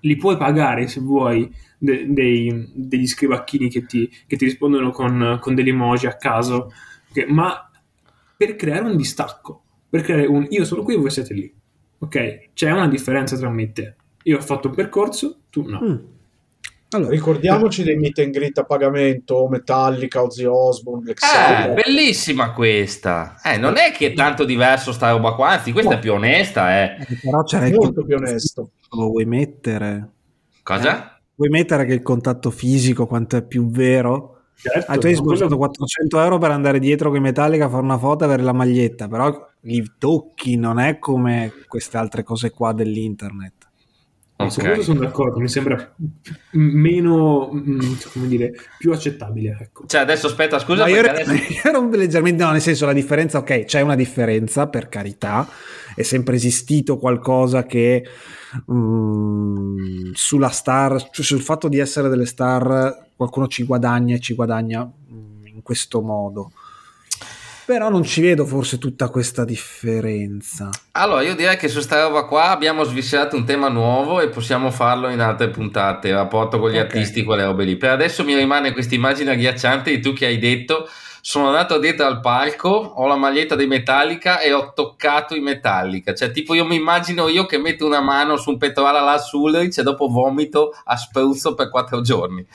[0.00, 5.38] li puoi pagare se vuoi de- dei, degli scrivacchini che ti, che ti rispondono con,
[5.40, 6.72] con, degli emoji a caso,
[7.12, 7.70] che, ma
[8.36, 11.52] per creare un distacco, per creare un io sono qui e voi siete lì,
[11.98, 12.50] ok?
[12.54, 13.94] C'è una differenza tra me e te.
[14.24, 15.80] Io ho fatto un percorso, tu no.
[15.82, 16.15] Mm.
[16.90, 23.34] Allora, Ricordiamoci dei meet and greet a pagamento, Metallica, Ozzy Osbourne, Black Eh, bellissima questa.
[23.42, 25.96] Eh, non è che è tanto diverso sta roba qua, anzi questa no.
[25.96, 26.96] è più onesta, eh.
[27.00, 28.70] eh però c'è molto più onesto.
[28.90, 30.10] Lo vuoi mettere?
[30.62, 30.96] Cosa?
[30.96, 31.20] Eh?
[31.34, 34.42] Vuoi mettere che il contatto fisico quanto è più vero?
[34.54, 37.82] Certo, ah, tu hai sborsato 400 euro per andare dietro con i Metallica a fare
[37.82, 42.50] una foto e avere la maglietta, però li tocchi, non è come queste altre cose
[42.50, 43.65] qua dell'internet.
[44.38, 44.50] Okay.
[44.50, 45.94] Su questo sono d'accordo, mi sembra
[46.50, 47.80] meno, mm,
[48.12, 49.56] come dire, più accettabile.
[49.58, 49.84] Ecco.
[49.86, 50.84] Cioè, adesso aspetta, scusa.
[50.84, 51.32] No, io ero, adesso...
[51.64, 55.48] ero leggermente, no, nel senso, la differenza, ok, c'è una differenza, per carità,
[55.94, 58.04] è sempre esistito qualcosa che
[58.66, 64.34] um, sulla star, cioè sul fatto di essere delle star, qualcuno ci guadagna e ci
[64.34, 66.52] guadagna um, in questo modo
[67.66, 70.70] però non ci vedo forse tutta questa differenza.
[70.92, 74.70] Allora, io direi che su sta roba qua abbiamo sviscerato un tema nuovo e possiamo
[74.70, 76.86] farlo in altre puntate, rapporto con gli okay.
[76.86, 77.76] artisti, quelle robe lì.
[77.76, 80.88] Per adesso mi rimane questa immagine agghiacciante di tu che hai detto
[81.28, 86.14] sono andato dietro al palco, ho la maglietta dei Metallica e ho toccato i Metallica.
[86.14, 89.76] Cioè, tipo, io mi immagino io che metto una mano su un pettorale alla Sulrich
[89.76, 92.46] e dopo vomito a spruzzo per quattro giorni.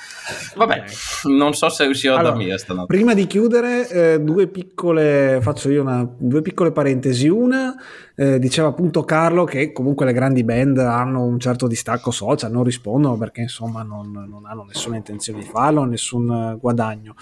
[0.55, 0.85] Vabbè,
[1.23, 2.87] non so se riuscirò allora, a dormire stanotte.
[2.87, 7.27] Prima di chiudere, eh, due piccole, faccio io una, due piccole parentesi.
[7.27, 7.75] Una,
[8.15, 12.63] eh, diceva appunto Carlo che comunque le grandi band hanno un certo distacco social, non
[12.63, 17.15] rispondono perché insomma non, non hanno nessuna intenzione di farlo, nessun guadagno.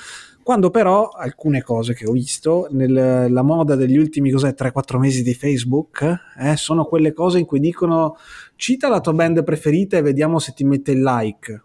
[0.49, 6.01] Quando però alcune cose che ho visto nella moda degli ultimi 3-4 mesi di Facebook
[6.39, 8.17] eh, sono quelle cose in cui dicono
[8.55, 11.63] cita la tua band preferita e vediamo se ti mette il like.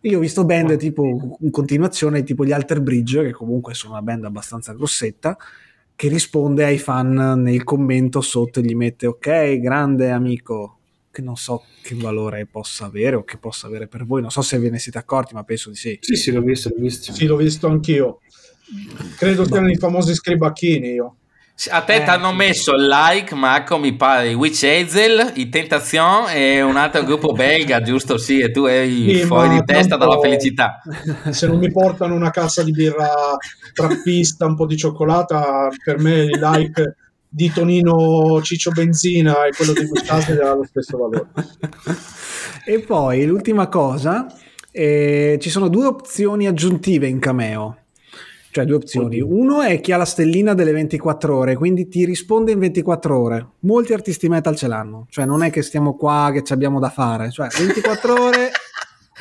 [0.00, 4.02] Io ho visto band tipo in continuazione, tipo gli Alter Bridge, che comunque sono una
[4.02, 5.36] band abbastanza grossetta,
[5.94, 10.75] che risponde ai fan nel commento sotto e gli mette ok, grande amico,
[11.16, 14.20] che non so che valore possa avere o che possa avere per voi.
[14.20, 15.96] Non so se ve ne siete accorti, ma penso di sì.
[15.98, 17.12] Sì, sì, l'ho visto, l'ho visto.
[17.14, 18.20] Sì, l'ho visto anch'io.
[19.16, 19.46] Credo no.
[19.46, 21.16] siano i famosi scribacchini io.
[21.70, 26.28] A te eh, ti hanno messo il like, Marco, mi pare, Witch Hazel, i Tentation
[26.28, 28.18] e un altro gruppo belga, giusto?
[28.18, 30.82] Sì, e tu eri sì, fuori di testa dalla felicità.
[31.30, 33.08] Se non mi portano una cassa di birra
[33.72, 36.96] trappista, un po' di cioccolata, per me il like
[37.28, 41.28] di Tonino Ciccio Benzina e quello di Gustavo ha lo stesso valore.
[42.64, 44.26] E poi l'ultima cosa,
[44.72, 47.76] eh, ci sono due opzioni aggiuntive in Cameo,
[48.50, 49.20] Cioè due opzioni.
[49.20, 53.46] Uno è chi ha la stellina delle 24 ore, quindi ti risponde in 24 ore.
[53.60, 55.06] Molti artisti metal ce l'hanno.
[55.10, 57.30] Cioè non è che stiamo qua che ci abbiamo da fare.
[57.30, 58.50] Cioè 24 ore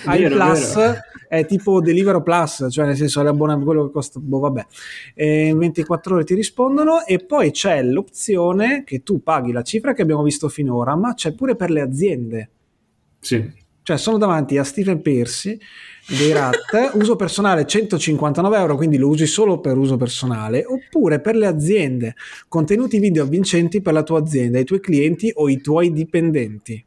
[0.05, 0.99] hai il plus vero.
[1.27, 4.65] è tipo Delivero Plus, cioè nel senso l'abbonamento quello che costa, boh vabbè,
[5.13, 9.93] e in 24 ore ti rispondono e poi c'è l'opzione che tu paghi la cifra
[9.93, 12.49] che abbiamo visto finora, ma c'è pure per le aziende.
[13.19, 13.63] Sì.
[13.85, 15.59] Cioè sono davanti a Stephen Percy
[16.07, 21.35] dei RAT, uso personale 159 euro, quindi lo usi solo per uso personale, oppure per
[21.35, 22.15] le aziende,
[22.47, 26.83] contenuti video avvincenti per la tua azienda, i tuoi clienti o i tuoi dipendenti.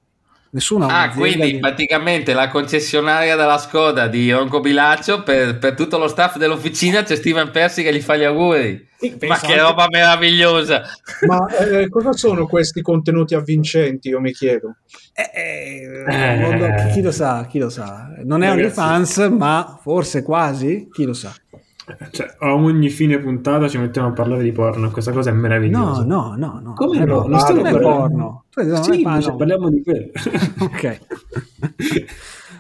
[0.51, 1.59] Nessuno ah, quindi di...
[1.59, 7.17] praticamente la concessionaria della Skoda di Ronco Bilaccio per, per, tutto lo staff dell'officina c'è
[7.17, 8.87] Steven Persi che gli fa gli auguri.
[8.99, 10.83] Sì, ma che roba meravigliosa!
[11.27, 14.09] Ma eh, cosa sono questi contenuti avvincenti?
[14.09, 14.77] Io mi chiedo.
[15.13, 18.09] Eh, eh, chi lo sa, chi lo sa.
[18.25, 21.33] Non è OnlyFans, ma forse quasi, chi lo sa.
[22.11, 24.91] Cioè, a ogni fine puntata ci mettiamo a parlare di porno.
[24.91, 26.05] Questa cosa è meravigliosa.
[26.05, 26.61] No, no, no.
[26.63, 26.73] no.
[26.75, 27.27] Come no?
[27.27, 28.45] Non stiamo parlando porno.
[28.53, 28.83] porno.
[28.83, 29.37] Sì, no.
[29.37, 30.11] parliamo di quello.
[30.61, 31.01] ok.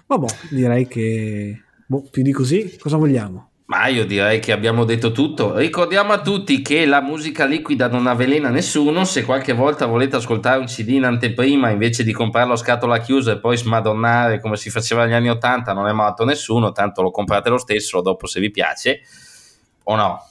[0.07, 3.47] Vabbè, direi che boh, più di così, cosa vogliamo?
[3.69, 5.55] Ma io direi che abbiamo detto tutto.
[5.55, 9.05] Ricordiamo a tutti che la musica liquida non avvelena nessuno.
[9.05, 13.33] Se qualche volta volete ascoltare un CD in anteprima invece di comprarlo a scatola chiusa
[13.33, 16.73] e poi smadonnare come si faceva negli anni Ottanta, non è morto nessuno.
[16.73, 19.03] Tanto lo comprate lo stesso dopo se vi piace
[19.83, 20.27] o no?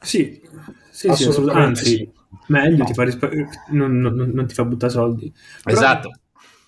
[0.00, 0.40] Sì,
[0.88, 1.80] sì, sì assolutamente.
[1.80, 2.12] Anzi,
[2.46, 2.84] meglio, no.
[2.84, 3.28] ti fa rispa-
[3.72, 5.30] non, non, non, ti fa buttare soldi.
[5.62, 6.12] Però, esatto.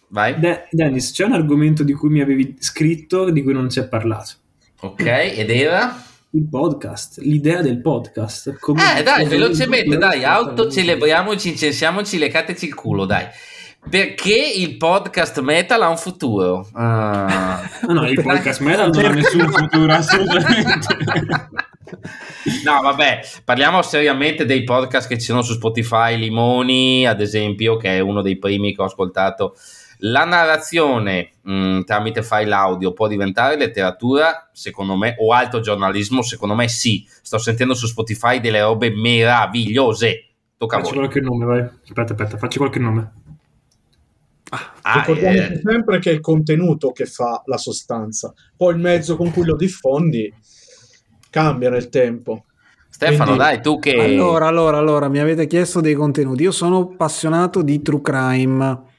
[0.08, 0.38] Vai.
[0.38, 3.88] De- Dennis, c'è un argomento di cui mi avevi scritto di cui non si è
[3.88, 4.40] parlato.
[4.84, 6.02] Ok, ed era?
[6.30, 8.58] Il podcast, l'idea del podcast.
[8.58, 13.24] Come eh, dai, velocemente, dai, autocelebriamoci, incensiamoci, lecateci il culo, dai.
[13.88, 16.68] Perché il podcast metal ha un futuro?
[16.72, 17.62] Ah.
[17.86, 20.96] No, no, il podcast metal non ha nessun futuro, assolutamente.
[22.64, 27.98] No, vabbè, parliamo seriamente dei podcast che ci sono su Spotify, Limoni, ad esempio, che
[27.98, 29.54] è uno dei primi che ho ascoltato
[30.04, 36.22] la narrazione mh, mm, tramite file audio può diventare letteratura, secondo me, o alto giornalismo?
[36.22, 37.06] Secondo me sì.
[37.22, 40.26] Sto sentendo su Spotify delle robe meravigliose.
[40.56, 41.60] Tocca facci qualche nome, vai.
[41.60, 43.12] Aspetta, aspetta, facci qualche nome.
[44.50, 45.60] Ah, ah Ricordiamoci eh...
[45.64, 49.56] sempre che è il contenuto che fa la sostanza, poi il mezzo con cui lo
[49.56, 50.32] diffondi
[51.30, 52.44] cambia nel tempo.
[52.90, 53.94] Stefano, Quindi, dai, tu che...
[53.94, 56.42] Allora, allora, allora, mi avete chiesto dei contenuti.
[56.42, 58.90] Io sono appassionato di true crime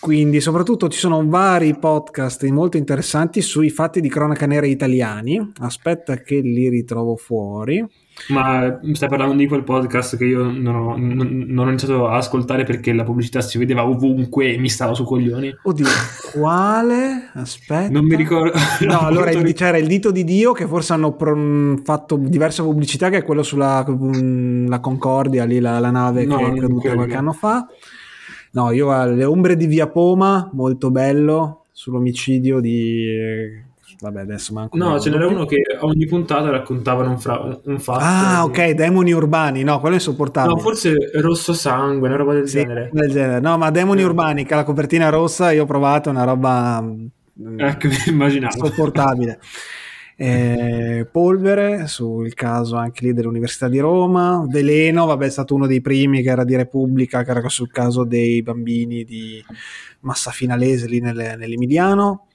[0.00, 5.52] quindi, soprattutto ci sono vari podcast molto interessanti sui fatti di cronaca nera italiani.
[5.58, 7.84] Aspetta che li ritrovo fuori.
[8.28, 12.16] Ma stai parlando di quel podcast che io non ho, non, non ho iniziato a
[12.16, 15.56] ascoltare perché la pubblicità si vedeva ovunque e mi stava su coglioni.
[15.62, 15.86] Oddio,
[16.32, 17.30] quale?
[17.34, 17.90] Aspetta.
[17.90, 18.58] Non mi ricordo.
[18.80, 23.08] No, allora il, c'era il dito di Dio che forse hanno pro, fatto diversa pubblicità
[23.08, 27.16] che è quello sulla la Concordia, lì la, la nave no, che è caduta qualche
[27.16, 27.66] anno fa.
[28.58, 33.66] No, io ho Le ombre di Via Poma, molto bello, sull'omicidio di...
[34.00, 34.76] Vabbè, adesso manco...
[34.76, 37.60] No, ce n'era uno che a ogni puntata raccontavano un, fra...
[37.62, 38.00] un fatto.
[38.02, 40.54] Ah, ok, demoni urbani, no, quello è insopportabile.
[40.54, 42.90] No, forse rosso sangue, una roba del sì, genere.
[42.92, 43.38] Del genere.
[43.38, 44.04] No, ma demoni eh.
[44.04, 46.84] urbani, che la copertina rossa, io ho provato, una roba...
[47.56, 48.56] Ecco, immaginavo.
[48.56, 49.38] Insopportabile.
[50.20, 55.80] eh, Polvere sul caso anche lì dell'Università di Roma, Veleno, vabbè è stato uno dei
[55.80, 59.40] primi che era di Repubblica, che era sul caso dei bambini di
[60.00, 62.26] Massa Finalese lì nelle, nell'Emiliano.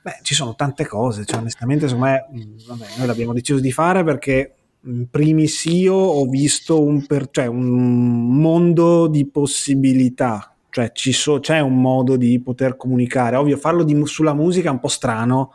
[0.00, 2.26] Beh, ci sono tante cose, cioè onestamente secondo me,
[2.66, 4.54] vabbè, noi l'abbiamo deciso di fare perché
[4.84, 11.60] in primis io ho visto un, per, cioè, un mondo di possibilità, cioè so, c'è
[11.60, 15.52] un modo di poter comunicare, ovvio farlo di, sulla musica è un po' strano,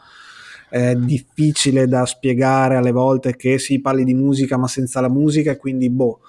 [0.70, 5.52] è difficile da spiegare alle volte che si parli di musica ma senza la musica
[5.52, 6.20] e quindi boh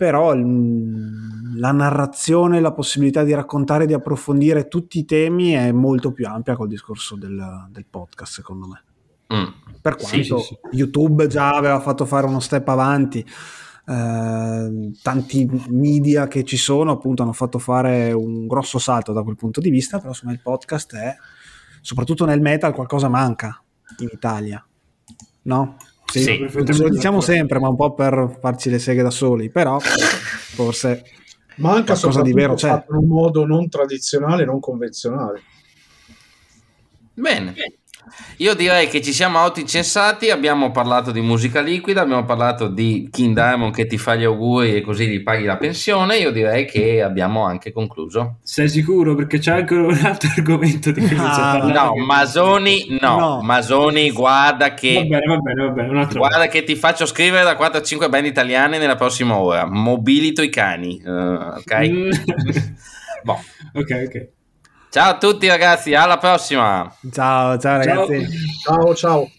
[0.00, 6.26] però la narrazione, la possibilità di raccontare, di approfondire tutti i temi è molto più
[6.26, 8.82] ampia col discorso del, del podcast, secondo me.
[9.36, 9.76] Mm.
[9.78, 10.58] Per quanto sì, sì, sì.
[10.70, 17.22] YouTube già aveva fatto fare uno step avanti, eh, tanti media che ci sono appunto
[17.22, 20.96] hanno fatto fare un grosso salto da quel punto di vista, però insomma il podcast
[20.96, 21.14] è
[21.80, 23.62] soprattutto nel metal qualcosa manca
[23.98, 24.64] in Italia,
[25.42, 25.76] no?
[26.06, 26.38] Sì, sì.
[26.38, 31.04] lo diciamo sempre, ma un po' per farci le seghe da soli, però forse
[31.56, 32.84] manca qualcosa di vero c'è.
[32.88, 35.42] in un modo non tradizionale, non convenzionale.
[37.14, 37.54] Bene.
[38.38, 43.34] Io direi che ci siamo autoincensati, abbiamo parlato di musica liquida, abbiamo parlato di King
[43.34, 47.02] Diamond che ti fa gli auguri e così gli paghi la pensione, io direi che
[47.02, 48.38] abbiamo anche concluso.
[48.42, 49.14] Sei sicuro?
[49.14, 53.18] Perché c'è anche un altro argomento di cui ah, No, Masoni no.
[53.18, 53.40] no.
[53.42, 54.94] Masoni guarda che...
[54.94, 55.88] Va bene, va bene, va bene.
[55.88, 56.46] Guarda volta.
[56.46, 60.48] che ti faccio scrivere da 4 a 5 band italiane nella prossima ora, mobilito i
[60.48, 61.88] cani, uh, ok?
[61.88, 62.10] Mm.
[63.24, 63.40] boh.
[63.74, 64.28] Ok, ok.
[64.90, 66.92] Ciao a tutti ragazzi, alla prossima.
[67.12, 68.26] Ciao, ciao ragazzi.
[68.64, 68.94] Ciao, ciao.
[68.94, 69.30] ciao.